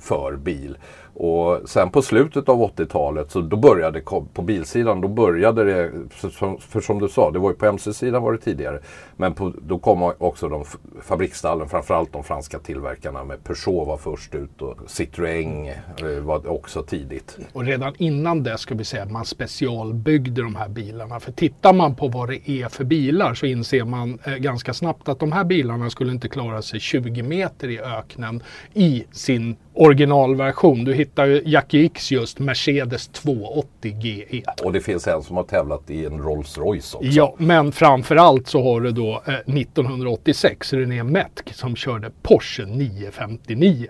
för 0.00 0.36
bil. 0.36 0.78
Och 1.18 1.68
sen 1.68 1.90
på 1.90 2.02
slutet 2.02 2.48
av 2.48 2.58
80-talet 2.76 3.30
så 3.30 3.40
då 3.40 3.56
började 3.56 4.00
på 4.32 4.42
bilsidan, 4.42 5.00
då 5.00 5.08
började 5.08 5.64
det, 5.64 5.90
för, 6.10 6.60
för 6.60 6.80
som 6.80 6.98
du 6.98 7.08
sa, 7.08 7.30
det 7.30 7.38
var 7.38 7.50
ju 7.50 7.56
på 7.56 7.66
MC-sidan 7.66 8.22
var 8.22 8.32
det 8.32 8.38
tidigare. 8.38 8.80
Men 9.16 9.34
på, 9.34 9.52
då 9.62 9.78
kom 9.78 10.02
också 10.18 10.48
de 10.48 10.64
fabriksstallen, 11.02 11.68
framförallt 11.68 12.12
de 12.12 12.24
franska 12.24 12.58
tillverkarna 12.58 13.24
med 13.24 13.44
Peugeot 13.44 13.88
var 13.88 13.96
först 13.96 14.34
ut 14.34 14.62
och 14.62 14.78
Citroën 14.86 15.72
eh, 15.98 16.24
var 16.24 16.48
också 16.48 16.82
tidigt. 16.82 17.38
Och 17.52 17.64
redan 17.64 17.94
innan 17.98 18.42
det 18.42 18.58
ska 18.58 18.74
vi 18.74 18.84
säga 18.84 19.02
att 19.02 19.10
man 19.10 19.24
specialbyggde 19.24 20.42
de 20.42 20.56
här 20.56 20.68
bilarna. 20.68 21.20
För 21.20 21.32
tittar 21.32 21.72
man 21.72 21.94
på 21.94 22.08
vad 22.08 22.28
det 22.28 22.50
är 22.50 22.68
för 22.68 22.84
bilar 22.84 23.34
så 23.34 23.46
inser 23.46 23.84
man 23.84 24.18
eh, 24.24 24.34
ganska 24.34 24.74
snabbt 24.74 25.08
att 25.08 25.18
de 25.18 25.32
här 25.32 25.44
bilarna 25.44 25.90
skulle 25.90 26.12
inte 26.12 26.28
klara 26.28 26.62
sig 26.62 26.80
20 26.80 27.22
meter 27.22 27.68
i 27.68 27.80
öknen 27.80 28.42
i 28.74 29.04
sin 29.12 29.56
originalversion. 29.74 30.84
Du 30.84 30.94
hittar 31.06 31.48
Jackie 31.48 31.86
X 31.86 32.12
just 32.12 32.38
Mercedes 32.38 33.08
280 33.08 33.96
GE. 34.00 34.42
Och 34.62 34.72
det 34.72 34.80
finns 34.80 35.06
en 35.06 35.22
som 35.22 35.36
har 35.36 35.44
tävlat 35.44 35.90
i 35.90 36.04
en 36.04 36.18
Rolls 36.18 36.58
Royce 36.58 36.96
också. 36.96 37.08
Ja, 37.10 37.34
men 37.38 37.72
framförallt 37.72 38.48
så 38.48 38.62
har 38.62 38.80
du 38.80 38.92
då 38.92 39.22
eh, 39.26 39.34
1986 39.34 40.72
René 40.72 41.02
Metk 41.02 41.54
som 41.54 41.76
körde 41.76 42.10
Porsche 42.22 42.66
959. 42.66 43.86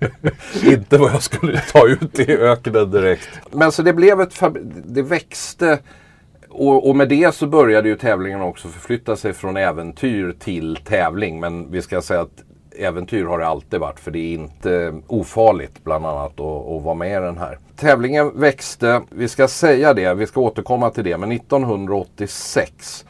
Inte 0.64 0.98
vad 0.98 1.12
jag 1.12 1.22
skulle 1.22 1.60
ta 1.60 1.86
ut 1.86 2.20
i 2.20 2.32
öknen 2.32 2.90
direkt. 2.90 3.28
Men 3.50 3.72
så 3.72 3.82
det 3.82 3.92
blev 3.92 4.20
ett, 4.20 4.42
det 4.84 5.02
växte 5.02 5.78
och, 6.48 6.88
och, 6.88 6.96
med 6.96 7.08
det 7.08 7.34
så 7.34 7.46
började 7.46 7.88
ju 7.88 7.96
tävlingen 7.96 8.40
också 8.40 8.68
förflytta 8.68 9.16
sig 9.16 9.32
från 9.32 9.56
äventyr 9.56 10.34
till 10.38 10.76
tävling. 10.76 11.40
Men 11.40 11.70
vi 11.70 11.82
ska 11.82 12.02
säga 12.02 12.20
att 12.20 12.42
äventyr 12.78 13.24
har 13.24 13.38
det 13.38 13.46
alltid 13.46 13.80
varit 13.80 14.00
för 14.00 14.10
det 14.10 14.18
är 14.18 14.34
inte 14.34 14.94
ofarligt 15.06 15.84
bland 15.84 16.06
annat 16.06 16.40
att, 16.40 16.40
att 16.40 16.82
vara 16.82 16.94
med 16.94 17.22
i 17.22 17.24
den 17.24 17.38
här. 17.38 17.58
Tävlingen 17.76 18.40
växte, 18.40 19.02
vi 19.10 19.28
ska 19.28 19.48
säga 19.48 19.94
det, 19.94 20.14
vi 20.14 20.26
ska 20.26 20.40
återkomma 20.40 20.90
till 20.90 21.04
det, 21.04 21.18
men 21.18 21.32
1986 21.32 23.04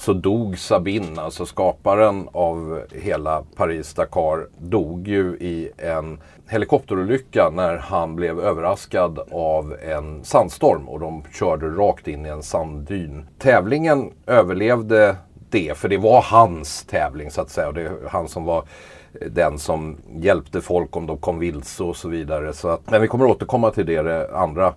så 0.00 0.12
dog 0.12 0.58
Sabine, 0.58 1.20
alltså 1.20 1.46
skaparen 1.46 2.28
av 2.32 2.82
hela 2.92 3.44
Paris-Dakar, 3.56 4.46
dog 4.58 5.08
ju 5.08 5.36
i 5.40 5.70
en 5.78 6.20
helikopterolycka 6.48 7.50
när 7.50 7.76
han 7.76 8.16
blev 8.16 8.40
överraskad 8.40 9.18
av 9.32 9.76
en 9.82 10.24
sandstorm 10.24 10.88
och 10.88 11.00
de 11.00 11.24
körde 11.32 11.66
rakt 11.66 12.08
in 12.08 12.26
i 12.26 12.28
en 12.28 12.42
sanddyn. 12.42 13.26
Tävlingen 13.38 14.12
överlevde 14.26 15.16
det, 15.50 15.76
för 15.76 15.88
det 15.88 15.98
var 15.98 16.22
hans 16.22 16.84
tävling 16.84 17.30
så 17.30 17.40
att 17.40 17.50
säga. 17.50 17.68
Och 17.68 17.74
det 17.74 17.82
är 17.82 18.08
han 18.08 18.28
som 18.28 18.44
var 18.44 18.64
den 19.30 19.58
som 19.58 19.96
hjälpte 20.16 20.60
folk 20.60 20.96
om 20.96 21.06
de 21.06 21.16
kom 21.16 21.38
vilse 21.38 21.82
och 21.82 21.96
så 21.96 22.08
vidare. 22.08 22.52
Så 22.52 22.68
att, 22.68 22.90
men 22.90 23.02
vi 23.02 23.08
kommer 23.08 23.24
återkomma 23.24 23.70
till 23.70 23.86
det, 23.86 24.02
det 24.02 24.36
andra 24.36 24.74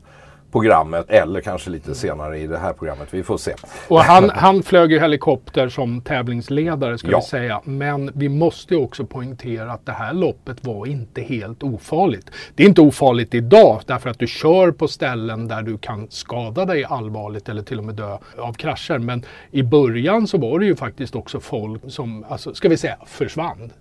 programmet 0.54 1.10
eller 1.10 1.42
kanske 1.42 1.70
lite 1.70 1.96
senare 1.96 2.40
i 2.40 2.48
det 2.48 2.58
här 2.58 2.74
programmet. 2.74 3.08
Vi 3.12 3.24
får 3.24 3.38
se. 3.38 3.54
Och 3.88 4.00
han, 4.00 4.30
han 4.30 4.64
flög 4.64 4.92
ju 4.92 5.00
helikopter 5.00 5.70
som 5.70 6.02
tävlingsledare 6.02 6.98
ska 6.98 7.12
ja. 7.12 7.18
vi 7.18 7.26
säga. 7.26 7.62
Men 7.64 8.12
vi 8.16 8.30
måste 8.30 8.76
också 8.76 9.06
poängtera 9.06 9.72
att 9.72 9.86
det 9.86 9.92
här 9.92 10.14
loppet 10.14 10.66
var 10.66 10.86
inte 10.86 11.22
helt 11.22 11.64
ofarligt. 11.64 12.32
Det 12.56 12.64
är 12.64 12.68
inte 12.68 12.82
ofarligt 12.82 13.34
idag 13.34 13.82
därför 13.86 14.10
att 14.10 14.20
du 14.20 14.28
kör 14.28 14.72
på 14.72 14.88
ställen 14.88 15.48
där 15.48 15.62
du 15.62 15.78
kan 15.78 16.08
skada 16.10 16.66
dig 16.66 16.84
allvarligt 16.84 17.50
eller 17.50 17.62
till 17.62 17.80
och 17.80 17.86
med 17.86 17.96
dö 17.96 18.18
av 18.38 18.54
krascher. 18.54 18.98
Men 18.98 19.26
i 19.52 19.64
början 19.64 20.28
så 20.28 20.38
var 20.38 20.60
det 20.60 20.66
ju 20.66 20.76
faktiskt 20.76 21.16
också 21.16 21.40
folk 21.40 21.82
som, 21.88 22.26
alltså, 22.30 22.54
ska 22.54 22.70
vi 22.70 22.78
säga, 22.78 22.98
försvann 23.06 23.72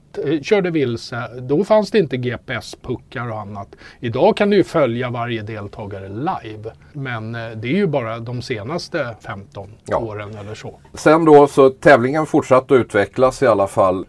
körde 0.42 0.70
vilse, 0.70 1.40
då 1.40 1.64
fanns 1.64 1.90
det 1.90 1.98
inte 1.98 2.16
GPS-puckar 2.16 3.30
och 3.30 3.40
annat. 3.40 3.68
Idag 4.00 4.36
kan 4.36 4.50
du 4.50 4.56
ju 4.56 4.64
följa 4.64 5.10
varje 5.10 5.42
deltagare 5.42 6.08
live. 6.08 6.72
Men 6.92 7.34
eh, 7.34 7.50
det 7.50 7.68
är 7.68 7.76
ju 7.76 7.86
bara 7.86 8.18
de 8.18 8.42
senaste 8.42 9.16
15 9.20 9.70
ja. 9.84 9.98
åren 9.98 10.34
eller 10.40 10.54
så. 10.54 10.80
Sen 10.94 11.24
då 11.24 11.46
så 11.46 11.70
tävlingen 11.70 12.26
fortsatte 12.26 12.74
att 12.74 12.80
utvecklas 12.80 13.42
i 13.42 13.46
alla 13.46 13.66
fall 13.66 14.06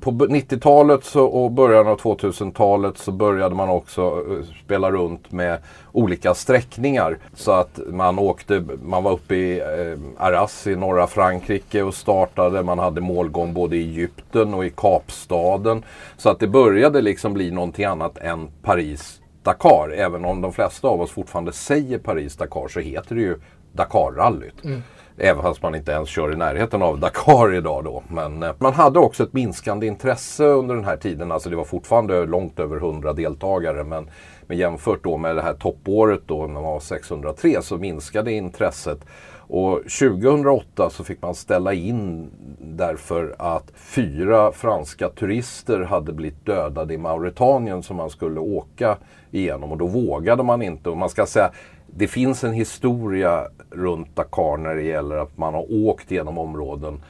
på 0.00 0.10
90-talet 0.10 1.04
så, 1.04 1.24
och 1.24 1.50
början 1.50 1.86
av 1.86 2.00
2000-talet 2.00 2.98
så 2.98 3.12
började 3.12 3.54
man 3.54 3.68
också 3.68 4.02
eh, 4.02 4.64
spela 4.64 4.90
runt 4.90 5.32
med 5.32 5.58
olika 5.92 6.34
sträckningar. 6.34 7.18
Så 7.34 7.52
att 7.52 7.80
man 7.86 8.18
åkte, 8.18 8.64
man 8.82 9.02
var 9.02 9.12
uppe 9.12 9.34
i 9.34 9.60
eh, 9.60 10.24
Arras 10.26 10.66
i 10.66 10.76
norra 10.76 11.06
Frankrike 11.06 11.82
och 11.82 11.94
startade. 11.94 12.62
Man 12.62 12.78
hade 12.78 13.00
målgång 13.00 13.54
både 13.54 13.76
i 13.76 13.80
Egypten 13.80 14.54
och 14.54 14.64
i 14.64 14.70
Kapstaden. 14.70 15.82
Så 16.16 16.30
att 16.30 16.40
det 16.40 16.48
började 16.48 17.00
liksom 17.00 17.34
bli 17.34 17.50
någonting 17.50 17.84
annat 17.84 18.18
än 18.18 18.48
Paris 18.62 19.20
Dakar. 19.42 19.90
Även 19.96 20.24
om 20.24 20.40
de 20.40 20.52
flesta 20.52 20.88
av 20.88 21.00
oss 21.00 21.10
fortfarande 21.10 21.52
säger 21.52 21.98
Paris-Dakar 21.98 22.68
så 22.68 22.80
heter 22.80 23.14
det 23.14 23.20
ju 23.20 23.36
Dakarrallyt. 23.72 24.64
Mm. 24.64 24.82
Även 25.18 25.42
fast 25.42 25.62
man 25.62 25.74
inte 25.74 25.92
ens 25.92 26.08
kör 26.08 26.32
i 26.32 26.36
närheten 26.36 26.82
av 26.82 26.98
Dakar 26.98 27.54
idag 27.54 27.84
då. 27.84 28.02
Men 28.08 28.42
eh, 28.42 28.52
man 28.58 28.72
hade 28.72 28.98
också 28.98 29.22
ett 29.22 29.32
minskande 29.32 29.86
intresse 29.86 30.44
under 30.44 30.74
den 30.74 30.84
här 30.84 30.96
tiden. 30.96 31.32
Alltså 31.32 31.50
det 31.50 31.56
var 31.56 31.64
fortfarande 31.64 32.26
långt 32.26 32.60
över 32.60 32.76
100 32.76 33.12
deltagare. 33.12 33.84
Men, 33.84 34.10
men 34.46 34.56
jämfört 34.58 35.04
då 35.04 35.16
med 35.16 35.36
det 35.36 35.42
här 35.42 35.54
toppåret 35.54 36.22
då 36.26 36.46
när 36.46 36.54
man 36.54 36.62
var 36.62 36.80
603 36.80 37.62
så 37.62 37.76
minskade 37.76 38.32
intresset. 38.32 38.98
Och 39.48 39.76
2008 39.76 40.90
så 40.90 41.04
fick 41.04 41.22
man 41.22 41.34
ställa 41.34 41.72
in 41.72 42.30
därför 42.60 43.34
att 43.38 43.72
fyra 43.74 44.52
franska 44.52 45.08
turister 45.08 45.80
hade 45.80 46.12
blivit 46.12 46.46
dödade 46.46 46.94
i 46.94 46.98
Mauretanien 46.98 47.82
som 47.82 47.96
man 47.96 48.10
skulle 48.10 48.40
åka 48.40 48.96
igenom 49.30 49.72
och 49.72 49.78
då 49.78 49.86
vågade 49.86 50.42
man 50.42 50.62
inte. 50.62 50.90
Och 50.90 50.96
man 50.96 51.08
ska 51.08 51.26
säga 51.26 51.50
det 51.86 52.08
finns 52.08 52.44
en 52.44 52.52
historia 52.52 53.48
runt 53.70 54.16
Dakar 54.16 54.56
när 54.56 54.74
det 54.74 54.82
gäller 54.82 55.16
att 55.16 55.38
man 55.38 55.54
har 55.54 55.86
åkt 55.86 56.10
genom 56.10 56.38
områden 56.38 57.02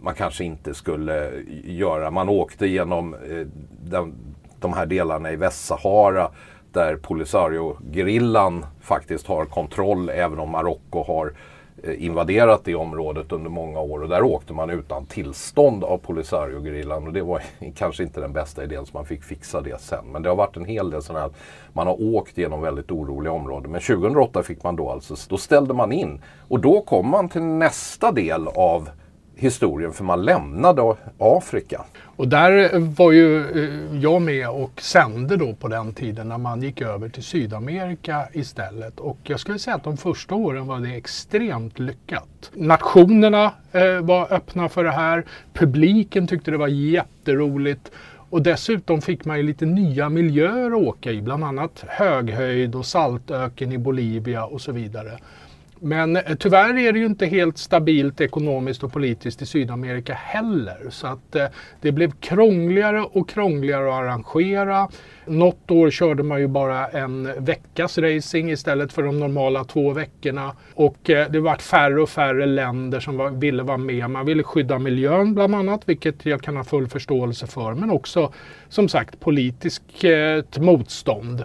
man 0.00 0.14
kanske 0.14 0.44
inte 0.44 0.74
skulle 0.74 1.30
göra. 1.64 2.10
Man 2.10 2.28
åkte 2.28 2.66
genom 2.66 3.14
eh, 3.14 3.46
de, 3.84 4.14
de 4.60 4.72
här 4.72 4.86
delarna 4.86 5.32
i 5.32 5.36
Västsahara 5.36 6.28
där 6.72 6.96
Polisario-gerillan 6.96 8.66
faktiskt 8.80 9.26
har 9.26 9.44
kontroll 9.44 10.08
även 10.08 10.38
om 10.38 10.50
Marocko 10.50 11.02
har 11.02 11.26
Eh, 11.26 11.36
Eh, 11.84 12.04
invaderat 12.04 12.64
det 12.64 12.74
området 12.74 13.32
under 13.32 13.50
många 13.50 13.80
år 13.80 14.02
och 14.02 14.08
där 14.08 14.22
åkte 14.22 14.52
man 14.52 14.70
utan 14.70 15.06
tillstånd 15.06 15.84
av 15.84 15.98
Polisario-gerillan 15.98 17.06
och 17.06 17.12
det 17.12 17.22
var 17.22 17.42
kanske 17.76 18.02
inte 18.02 18.20
den 18.20 18.32
bästa 18.32 18.64
idén 18.64 18.86
så 18.86 18.90
man 18.94 19.06
fick 19.06 19.24
fixa 19.24 19.60
det 19.60 19.80
sen. 19.80 20.04
Men 20.12 20.22
det 20.22 20.28
har 20.28 20.36
varit 20.36 20.56
en 20.56 20.64
hel 20.64 20.90
del 20.90 21.02
sådana 21.02 21.20
här, 21.24 21.30
man 21.72 21.86
har 21.86 22.02
åkt 22.02 22.38
genom 22.38 22.62
väldigt 22.62 22.90
oroliga 22.90 23.32
områden. 23.32 23.70
Men 23.72 23.80
2008 23.80 24.42
fick 24.42 24.62
man 24.62 24.76
då 24.76 24.90
alltså, 24.90 25.14
då 25.28 25.36
ställde 25.36 25.74
man 25.74 25.92
in 25.92 26.22
och 26.48 26.60
då 26.60 26.80
kom 26.80 27.08
man 27.08 27.28
till 27.28 27.42
nästa 27.42 28.12
del 28.12 28.48
av 28.48 28.88
historien 29.42 29.92
för 29.92 30.04
man 30.04 30.24
lämnade 30.24 30.96
Afrika. 31.18 31.84
Och 32.16 32.28
där 32.28 32.74
eh, 32.74 32.80
var 32.80 33.12
ju 33.12 33.40
eh, 33.40 34.00
jag 34.00 34.22
med 34.22 34.48
och 34.48 34.80
sände 34.80 35.36
då 35.36 35.54
på 35.54 35.68
den 35.68 35.94
tiden 35.94 36.28
när 36.28 36.38
man 36.38 36.62
gick 36.62 36.80
över 36.80 37.08
till 37.08 37.22
Sydamerika 37.22 38.28
istället. 38.32 39.00
Och 39.00 39.18
jag 39.22 39.40
skulle 39.40 39.58
säga 39.58 39.76
att 39.76 39.84
de 39.84 39.96
första 39.96 40.34
åren 40.34 40.66
var 40.66 40.80
det 40.80 40.94
extremt 40.96 41.78
lyckat. 41.78 42.50
Nationerna 42.54 43.52
eh, 43.72 44.00
var 44.00 44.32
öppna 44.32 44.68
för 44.68 44.84
det 44.84 44.90
här. 44.90 45.24
Publiken 45.52 46.26
tyckte 46.26 46.50
det 46.50 46.56
var 46.56 46.68
jätteroligt. 46.68 47.90
Och 48.30 48.42
dessutom 48.42 49.02
fick 49.02 49.24
man 49.24 49.36
ju 49.36 49.42
lite 49.42 49.66
nya 49.66 50.08
miljöer 50.08 50.66
att 50.66 50.88
åka 50.88 51.12
i, 51.12 51.22
bland 51.22 51.44
annat 51.44 51.84
höghöjd 51.88 52.74
och 52.74 52.86
saltöken 52.86 53.72
i 53.72 53.78
Bolivia 53.78 54.44
och 54.44 54.60
så 54.60 54.72
vidare. 54.72 55.18
Men 55.84 56.16
eh, 56.16 56.34
tyvärr 56.38 56.78
är 56.78 56.92
det 56.92 56.98
ju 56.98 57.06
inte 57.06 57.26
helt 57.26 57.58
stabilt 57.58 58.20
ekonomiskt 58.20 58.82
och 58.82 58.92
politiskt 58.92 59.42
i 59.42 59.46
Sydamerika 59.46 60.14
heller. 60.14 60.90
Så 60.90 61.06
att 61.06 61.36
eh, 61.36 61.46
det 61.80 61.92
blev 61.92 62.12
krångligare 62.20 63.00
och 63.00 63.28
krångligare 63.28 63.88
att 63.88 63.94
arrangera. 63.94 64.88
Något 65.26 65.70
år 65.70 65.90
körde 65.90 66.22
man 66.22 66.40
ju 66.40 66.46
bara 66.46 66.86
en 66.86 67.44
veckas 67.44 67.98
racing 67.98 68.50
istället 68.50 68.92
för 68.92 69.02
de 69.02 69.20
normala 69.20 69.64
två 69.64 69.92
veckorna. 69.92 70.56
Och 70.74 71.10
eh, 71.10 71.30
det 71.30 71.40
vart 71.40 71.62
färre 71.62 72.02
och 72.02 72.10
färre 72.10 72.46
länder 72.46 73.00
som 73.00 73.16
var, 73.16 73.30
ville 73.30 73.62
vara 73.62 73.78
med. 73.78 74.10
Man 74.10 74.26
ville 74.26 74.42
skydda 74.42 74.78
miljön 74.78 75.34
bland 75.34 75.54
annat, 75.54 75.88
vilket 75.88 76.26
jag 76.26 76.42
kan 76.42 76.56
ha 76.56 76.64
full 76.64 76.88
förståelse 76.88 77.46
för. 77.46 77.74
Men 77.74 77.90
också 77.90 78.32
som 78.68 78.88
sagt 78.88 79.20
politiskt 79.20 80.04
eh, 80.04 80.62
motstånd. 80.62 81.44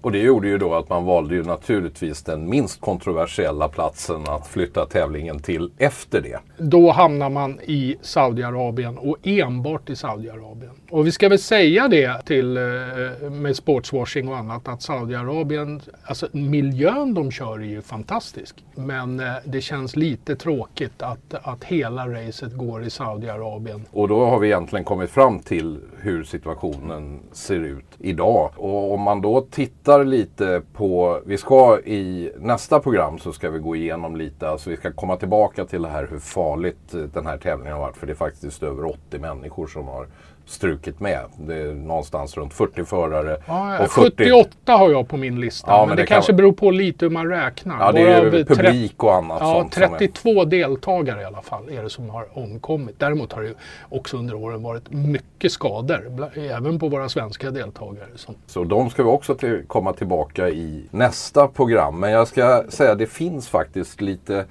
Och 0.00 0.12
det 0.12 0.18
gjorde 0.18 0.48
ju 0.48 0.58
då 0.58 0.74
att 0.74 0.88
man 0.88 1.04
valde 1.04 1.34
ju 1.34 1.44
naturligtvis 1.44 2.22
den 2.22 2.48
minst 2.50 2.80
kontroversiella 2.80 3.68
platsen 3.68 4.22
att 4.28 4.46
flytta 4.46 4.86
tävlingen 4.86 5.38
till 5.38 5.70
efter 5.78 6.20
det. 6.20 6.38
Då 6.58 6.90
hamnar 6.90 7.30
man 7.30 7.60
i 7.60 7.96
Saudiarabien 8.02 8.98
och 8.98 9.16
enbart 9.22 9.90
i 9.90 9.96
Saudiarabien. 9.96 10.72
Och 10.90 11.06
vi 11.06 11.12
ska 11.12 11.28
väl 11.28 11.38
säga 11.38 11.88
det 11.88 12.22
till 12.26 12.56
eh, 12.56 13.30
med 13.30 13.56
sportswashing 13.56 14.28
och 14.28 14.36
annat 14.36 14.68
att 14.68 14.82
Saudiarabien, 14.82 15.80
alltså 16.04 16.28
miljön 16.32 17.14
de 17.14 17.30
kör 17.30 17.58
är 17.58 17.64
ju 17.64 17.82
fantastisk. 17.82 18.64
Men 18.74 19.20
eh, 19.20 19.26
det 19.44 19.60
känns 19.60 19.96
lite 19.96 20.36
tråkigt 20.36 21.02
att, 21.02 21.34
att 21.42 21.64
hela 21.64 22.08
racet 22.08 22.52
går 22.52 22.84
i 22.84 22.90
Saudiarabien. 22.90 23.84
Och 23.90 24.08
då 24.08 24.24
har 24.24 24.38
vi 24.38 24.46
egentligen 24.46 24.84
kommit 24.84 25.10
fram 25.10 25.38
till 25.38 25.78
hur 26.00 26.24
situationen 26.24 27.20
ser 27.32 27.60
ut 27.60 27.86
idag. 27.98 28.50
Och 28.56 28.94
om 28.94 29.00
man 29.00 29.20
då 29.20 29.40
tittar 29.40 29.87
lite 29.96 30.62
på, 30.72 31.20
vi 31.26 31.38
ska 31.38 31.80
i 31.80 32.32
nästa 32.38 32.80
program 32.80 33.18
så 33.18 33.32
ska 33.32 33.50
vi 33.50 33.58
gå 33.58 33.76
igenom 33.76 34.16
lite, 34.16 34.48
alltså 34.48 34.70
vi 34.70 34.76
ska 34.76 34.92
komma 34.92 35.16
tillbaka 35.16 35.64
till 35.64 35.82
det 35.82 35.88
här 35.88 36.08
hur 36.10 36.18
farligt 36.18 36.94
den 37.12 37.26
här 37.26 37.38
tävlingen 37.38 37.72
har 37.72 37.80
varit. 37.80 37.96
För 37.96 38.06
det 38.06 38.12
är 38.12 38.14
faktiskt 38.14 38.62
över 38.62 38.84
80 38.84 39.18
människor 39.18 39.66
som 39.66 39.86
har 39.86 40.06
strukit 40.50 41.00
med. 41.00 41.20
Det 41.38 41.54
är 41.54 41.74
någonstans 41.74 42.36
runt 42.36 42.54
40 42.54 42.84
förare. 42.84 43.36
Ja, 43.46 43.78
och 43.78 43.90
40... 43.90 44.16
78 44.16 44.72
har 44.72 44.90
jag 44.90 45.08
på 45.08 45.16
min 45.16 45.40
lista. 45.40 45.70
Ja, 45.70 45.78
men, 45.78 45.88
men, 45.88 45.96
det, 45.96 46.02
det 46.02 46.06
kanske 46.06 46.32
kan... 46.32 46.36
beror 46.36 46.52
på 46.52 46.70
lite 46.70 47.04
hur 47.04 47.10
man 47.10 47.28
räknar. 47.28 47.76
Ja, 47.80 47.92
det 47.92 48.00
är 48.00 48.44
publik 48.44 49.04
och 49.04 49.14
annat. 49.14 49.38
Ja, 49.40 49.68
32 49.72 50.42
är... 50.42 50.46
deltagare 50.46 51.22
i 51.22 51.24
alla 51.24 51.42
fall 51.42 51.68
är 51.68 51.82
det 51.82 51.90
som 51.90 52.10
har 52.10 52.38
omkommit. 52.38 52.94
Däremot 52.98 53.32
har 53.32 53.42
det 53.42 53.54
också 53.88 54.16
under 54.16 54.34
åren 54.34 54.62
varit 54.62 54.90
mycket 54.90 55.52
skador. 55.52 56.30
Även 56.36 56.78
på 56.78 56.88
våra 56.88 57.08
svenska 57.08 57.50
deltagare. 57.50 58.08
Som... 58.16 58.34
Så 58.46 58.64
de 58.64 58.90
ska 58.90 59.02
vi 59.02 59.08
också 59.08 59.34
till, 59.34 59.64
komma 59.66 59.92
tillbaka 59.92 60.48
i 60.48 60.88
nästa 60.90 61.48
program. 61.48 62.00
Men 62.00 62.10
jag 62.10 62.28
ska 62.28 62.64
säga 62.68 62.92
att 62.92 62.98
det 62.98 63.06
finns 63.06 63.48
faktiskt 63.48 64.00
lite 64.00 64.44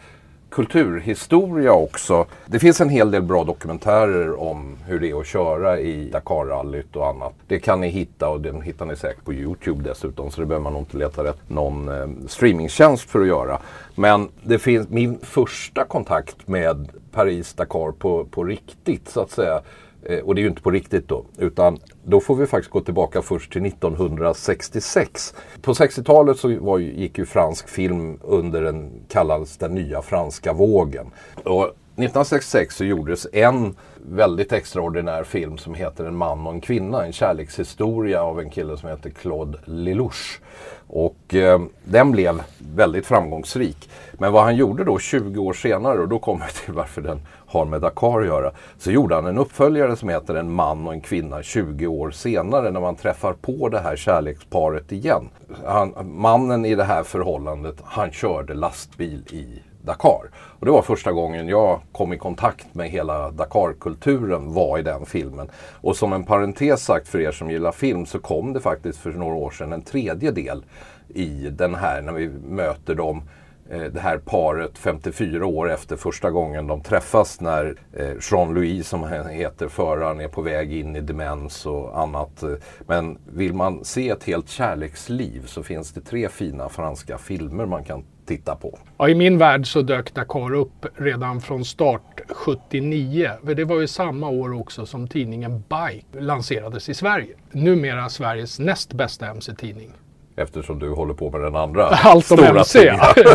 kulturhistoria 0.58 1.74
också. 1.74 2.26
Det 2.46 2.60
finns 2.60 2.82
en 2.82 2.90
hel 2.90 3.12
del 3.12 3.22
bra 3.22 3.44
dokumentärer 3.44 4.40
om 4.42 4.78
hur 4.86 5.00
det 5.00 5.10
är 5.10 5.20
att 5.20 5.28
köra 5.28 5.80
i 5.80 6.10
Dakarrallyt 6.10 6.96
och 6.96 7.08
annat. 7.08 7.34
Det 7.48 7.60
kan 7.60 7.82
ni 7.82 7.88
hitta 7.88 8.30
och 8.30 8.42
den 8.42 8.62
hittar 8.62 8.86
ni 8.86 8.96
säkert 8.96 9.26
på 9.26 9.34
Youtube 9.34 9.90
dessutom 9.90 10.32
så 10.32 10.42
det 10.42 10.48
behöver 10.48 10.64
man 10.64 10.74
nog 10.74 10.82
inte 10.82 10.98
leta 10.98 11.24
rätt 11.24 11.50
någon 11.50 11.90
eh, 11.90 12.08
streamingtjänst 12.28 13.10
för 13.10 13.22
att 13.22 13.28
göra. 13.28 13.60
Men 13.96 14.30
det 14.44 14.60
finns 14.60 14.90
min 14.90 15.20
första 15.22 15.86
kontakt 15.86 16.48
med 16.48 16.90
Paris-Dakar 17.12 17.92
på, 17.92 18.26
på 18.26 18.44
riktigt 18.44 19.10
så 19.10 19.22
att 19.22 19.32
säga 19.32 19.62
Eh, 20.04 20.20
och 20.20 20.36
det 20.36 20.42
är 20.42 20.44
ju 20.44 20.50
inte 20.50 20.62
på 20.62 20.72
riktigt 20.72 21.08
då. 21.08 21.26
Utan 21.38 21.78
då 22.04 22.20
får 22.20 22.36
vi 22.36 22.46
faktiskt 22.46 22.72
gå 22.72 22.82
tillbaka 22.82 23.22
först 23.22 23.52
till 23.52 23.66
1966. 23.66 25.34
På 25.62 25.74
60-talet 25.74 26.38
så 26.38 26.60
var, 26.60 26.80
gick 26.80 27.18
ju 27.18 27.26
fransk 27.26 27.70
film 27.70 28.20
under 28.24 28.62
den 28.62 28.92
kallades 29.08 29.58
den 29.58 29.76
nya 29.76 30.02
franska 30.02 30.54
vågen. 30.54 31.08
Och 31.44 31.72
1966 31.98 32.76
så 32.76 32.84
gjordes 32.86 33.28
en 33.34 33.76
väldigt 33.96 34.54
extraordinär 34.54 35.24
film 35.24 35.58
som 35.58 35.74
heter 35.74 36.06
En 36.06 36.16
man 36.16 36.48
och 36.48 36.54
en 36.54 36.62
kvinna. 36.62 37.06
En 37.06 37.14
kärlekshistoria 37.14 38.22
av 38.22 38.40
en 38.40 38.50
kille 38.50 38.78
som 38.78 38.90
heter 38.90 39.10
Claude 39.10 39.58
Lelouch. 39.66 40.40
Och 40.88 41.36
eh, 41.36 41.62
den 41.84 42.12
blev 42.12 42.42
väldigt 42.76 43.06
framgångsrik. 43.06 43.90
Men 44.14 44.32
vad 44.32 44.44
han 44.44 44.56
gjorde 44.56 44.84
då 44.84 45.00
20 45.00 45.40
år 45.40 45.54
senare, 45.54 46.00
och 46.00 46.08
då 46.08 46.20
kommer 46.20 46.46
vi 46.46 46.52
till 46.52 46.74
varför 46.74 47.02
den 47.02 47.20
har 47.48 47.66
med 47.66 47.82
Dakar 47.82 48.20
att 48.20 48.28
göra. 48.28 48.52
Så 48.78 48.92
gjorde 48.92 49.16
han 49.16 49.26
en 49.26 49.38
uppföljare 49.38 49.96
som 49.96 50.10
heter 50.10 50.36
En 50.36 50.52
man 50.52 50.88
och 50.88 50.94
en 50.94 51.02
kvinna 51.02 51.44
20 51.44 51.88
år 51.88 52.12
senare 52.12 52.72
när 52.72 52.80
man 52.80 52.96
träffar 52.96 53.34
på 53.34 53.70
det 53.70 53.80
här 53.80 53.96
kärleksparet 53.96 54.92
igen. 54.92 55.30
Han, 55.66 55.94
mannen 56.04 56.66
i 56.66 56.76
det 56.76 56.84
här 56.84 57.04
förhållandet, 57.04 57.76
han 57.84 58.12
körde 58.12 58.54
lastbil 58.54 59.24
i 59.32 59.62
Dakar. 59.82 60.30
Och 60.60 60.66
det 60.66 60.72
var 60.72 60.82
första 60.82 61.12
gången 61.12 61.48
jag 61.48 61.80
kom 61.92 62.14
i 62.14 62.18
kontakt 62.18 62.76
med 62.76 62.90
hela 62.90 63.32
Dakar-kulturen 63.32 64.54
var 64.54 64.78
i 64.78 64.82
den 64.82 65.06
filmen. 65.06 65.50
Och 65.82 65.96
som 65.96 66.14
en 66.14 66.24
parentes 66.24 66.82
sagt 66.82 67.08
för 67.08 67.20
er 67.20 67.32
som 67.32 67.52
gillar 67.52 67.72
film 67.72 68.06
så 68.06 68.20
kom 68.20 68.54
det 68.54 68.60
faktiskt 68.60 69.00
för 69.00 69.12
några 69.12 69.36
år 69.36 69.52
sedan 69.52 69.74
en 69.74 69.82
tredje 69.82 70.32
del 70.32 70.64
i 71.08 71.50
den 71.50 71.76
här 71.76 72.02
när 72.02 72.14
vi 72.14 72.30
möter 72.30 72.96
dem 72.96 73.22
eh, 73.70 73.82
det 73.84 74.00
här 74.00 74.18
paret 74.18 74.78
54 74.78 75.46
år 75.46 75.72
efter 75.72 75.96
första 75.96 76.32
gången 76.32 76.68
de 76.68 76.82
träffas 76.82 77.42
när 77.42 77.76
eh, 77.94 78.12
Jean-Louis 78.32 78.88
som 78.88 79.04
heter 79.30 79.68
föraren 79.68 80.22
är 80.22 80.28
på 80.28 80.42
väg 80.42 80.74
in 80.74 80.96
i 80.96 81.02
demens 81.02 81.66
och 81.66 82.00
annat. 82.00 82.44
Men 82.88 83.18
vill 83.26 83.54
man 83.54 83.86
se 83.86 84.10
ett 84.10 84.24
helt 84.24 84.50
kärleksliv 84.50 85.46
så 85.46 85.64
finns 85.64 85.92
det 85.92 86.02
tre 86.02 86.30
fina 86.30 86.70
franska 86.70 87.18
filmer 87.18 87.66
man 87.66 87.84
kan 87.84 88.04
titta 88.28 88.56
på. 88.56 88.80
Ja, 88.98 89.10
I 89.10 89.16
min 89.16 89.38
värld 89.38 89.68
så 89.68 89.82
dök 89.82 90.14
Dakar 90.14 90.54
upp 90.54 90.86
redan 90.96 91.42
från 91.42 91.66
start 91.66 92.22
79. 92.30 93.32
För 93.46 93.56
det 93.56 93.66
var 93.66 93.80
ju 93.80 93.88
samma 93.88 94.30
år 94.30 94.54
också 94.54 94.86
som 94.86 95.08
tidningen 95.08 95.64
Bike 95.70 96.20
lanserades 96.20 96.90
i 96.90 96.94
Sverige. 96.94 97.36
Numera 97.52 98.10
Sveriges 98.10 98.60
näst 98.60 98.94
bästa 98.94 99.28
MC-tidning. 99.28 99.92
Eftersom 100.36 100.80
du 100.80 100.90
håller 100.90 101.14
på 101.14 101.32
med 101.32 101.42
den 101.42 101.56
andra 101.56 101.86
Allt 102.04 102.26
stora 102.26 102.48
MC. 102.48 102.94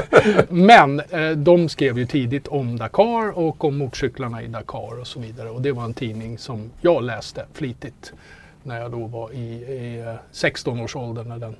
Men 0.48 1.00
eh, 1.00 1.30
de 1.30 1.68
skrev 1.68 1.98
ju 1.98 2.06
tidigt 2.06 2.48
om 2.48 2.78
Dakar 2.78 3.38
och 3.38 3.64
om 3.64 3.78
motorcyklarna 3.78 4.42
i 4.42 4.46
Dakar 4.46 5.00
och 5.00 5.06
så 5.06 5.20
vidare. 5.20 5.50
Och 5.50 5.62
det 5.62 5.72
var 5.72 5.84
en 5.84 5.94
tidning 5.94 6.38
som 6.38 6.70
jag 6.80 7.02
läste 7.04 7.46
flitigt 7.52 8.12
när 8.62 8.80
jag 8.80 8.90
då 8.90 9.06
var 9.06 9.32
i, 9.32 9.38
i 9.38 10.00
eh, 10.00 10.14
16-årsåldern 10.32 11.28
när 11.28 11.38
den 11.38 11.56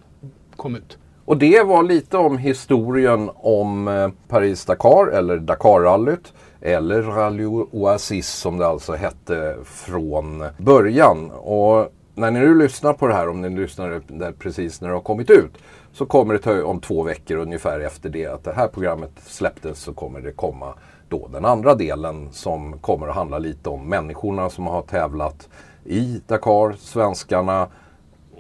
kom 0.57 0.77
ut. 0.77 0.99
Och 1.25 1.37
det 1.37 1.63
var 1.63 1.83
lite 1.83 2.17
om 2.17 2.39
historien 2.39 3.31
om 3.35 3.89
eh, 3.89 4.09
Paris-Dakar 4.29 5.07
eller 5.07 5.37
Dakarrallyt. 5.37 6.33
Eller 6.61 7.03
Rally 7.03 7.45
Oasis 7.47 8.29
som 8.29 8.59
det 8.59 8.67
alltså 8.67 8.93
hette 8.93 9.57
från 9.65 10.45
början. 10.59 11.31
Och 11.31 11.93
när 12.15 12.31
ni 12.31 12.41
nu 12.41 12.55
lyssnar 12.55 12.93
på 12.93 13.07
det 13.07 13.15
här, 13.15 13.29
om 13.29 13.41
ni 13.41 13.49
lyssnar 13.51 14.03
där 14.07 14.33
precis 14.33 14.81
när 14.81 14.89
det 14.89 14.95
har 14.95 15.01
kommit 15.01 15.31
ut. 15.31 15.53
Så 15.93 16.07
kommer 16.07 16.35
det 16.35 16.41
ta 16.41 16.65
om 16.65 16.81
två 16.81 17.03
veckor 17.03 17.37
ungefär 17.37 17.81
efter 17.81 18.09
det 18.09 18.27
att 18.27 18.45
det 18.45 18.53
här 18.53 18.69
programmet 18.69 19.11
släpptes 19.27 19.79
så 19.79 19.93
kommer 19.93 20.21
det 20.21 20.33
komma 20.33 20.75
då 21.09 21.29
den 21.33 21.45
andra 21.45 21.75
delen 21.75 22.29
som 22.33 22.79
kommer 22.79 23.09
att 23.09 23.15
handla 23.15 23.39
lite 23.39 23.69
om 23.69 23.89
människorna 23.89 24.51
som 24.51 24.67
har 24.67 24.83
tävlat 24.83 25.49
i 25.85 26.21
Dakar, 26.27 26.73
svenskarna 26.79 27.69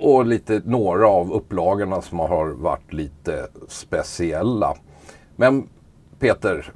och 0.02 0.26
lite 0.26 0.62
några 0.64 1.08
av 1.08 1.32
upplagorna 1.32 2.02
som 2.02 2.18
har 2.18 2.46
varit 2.46 2.92
lite 2.92 3.46
speciella. 3.68 4.74
Men 5.36 5.68
Peter, 6.18 6.72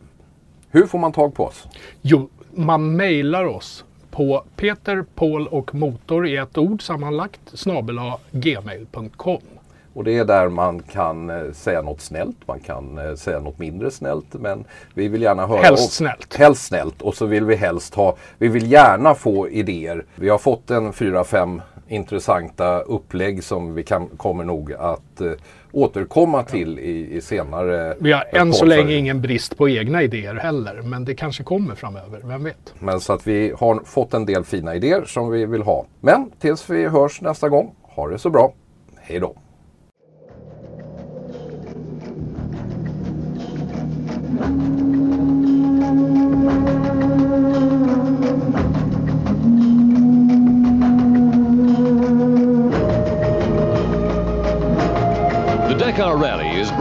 hur 0.71 0.87
får 0.87 0.99
man 0.99 1.13
tag 1.13 1.35
på 1.35 1.45
oss? 1.45 1.67
Jo, 2.03 2.29
man 2.55 2.97
mejlar 2.97 3.45
oss 3.45 3.85
på 4.11 4.45
Peter, 4.57 5.05
Paul 5.15 5.47
och 5.47 5.75
Motor 5.75 6.27
i 6.27 6.37
ett 6.37 6.59
ord 6.59 6.83
sammanlagt 6.83 7.41
snabel 7.55 7.99
gmail.com. 8.31 9.41
Och 9.95 10.05
det 10.05 10.19
är 10.19 10.25
där 10.25 10.49
man 10.49 10.83
kan 10.83 11.31
eh, 11.31 11.53
säga 11.53 11.83
något 11.83 12.01
snällt, 12.01 12.37
man 12.47 12.61
kan 12.61 12.99
eh, 12.99 13.15
säga 13.15 13.41
något 13.41 13.59
mindre 13.59 13.91
snällt. 13.91 14.35
Men 14.35 14.65
vi 14.95 15.09
vill 15.09 15.23
gärna 15.23 15.47
höra... 15.47 15.61
Helst 15.63 15.87
och- 15.87 15.93
snällt. 15.93 16.35
Helst 16.35 16.67
snällt. 16.67 17.03
Och 17.03 17.15
så 17.15 17.27
vill 17.27 17.45
vi 17.45 17.55
helst 17.57 17.95
ha... 17.95 18.17
Vi 18.39 18.49
vill 18.49 18.73
gärna 18.73 19.15
få 19.15 19.49
idéer. 19.49 20.05
Vi 20.15 20.29
har 20.29 20.39
fått 20.39 20.71
en 20.71 20.93
fyra, 20.93 21.25
fem 21.25 21.63
intressanta 21.89 22.81
upplägg 22.81 23.45
som 23.45 23.75
vi 23.75 23.83
kan, 23.83 24.07
kommer 24.17 24.45
nog 24.45 24.73
att 24.73 25.21
eh, 25.21 25.33
återkomma 25.73 26.43
till 26.43 26.79
i, 26.79 27.17
i 27.17 27.21
senare 27.21 27.95
Vi 27.99 28.13
har 28.13 28.25
än 28.33 28.53
så 28.53 28.65
länge 28.65 28.95
ingen 28.95 29.23
brist 29.23 29.57
på 29.57 29.69
egna 29.69 30.03
idéer 30.03 30.35
heller, 30.35 30.83
men 30.83 31.05
det 31.05 31.15
kanske 31.15 31.43
kommer 31.43 31.75
framöver, 31.75 32.21
vem 32.25 32.45
vet? 32.45 32.75
Men 32.79 33.01
så 33.01 33.13
att 33.13 33.27
vi 33.27 33.53
har 33.59 33.81
fått 33.85 34.15
en 34.15 34.27
del 34.27 34.45
fina 34.45 34.75
idéer 34.75 35.05
som 35.05 35.31
vi 35.31 35.47
vill 35.47 35.63
ha. 35.63 35.87
Men 36.01 36.31
tills 36.41 36.71
vi 36.71 36.87
hörs 36.87 37.21
nästa 37.21 37.49
gång, 37.49 37.75
ha 37.83 38.09
det 38.09 38.19
så 38.19 38.31
bra. 38.31 38.53
Hej 38.97 39.21
då! 39.21 39.35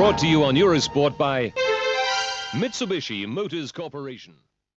Brought 0.05 0.19
to 0.19 0.27
you 0.27 0.43
on 0.43 0.53
Eurosport 0.53 1.17
by 1.17 1.51
Mitsubishi 2.51 3.25
Motors 3.25 3.71
Corporation. 3.71 4.35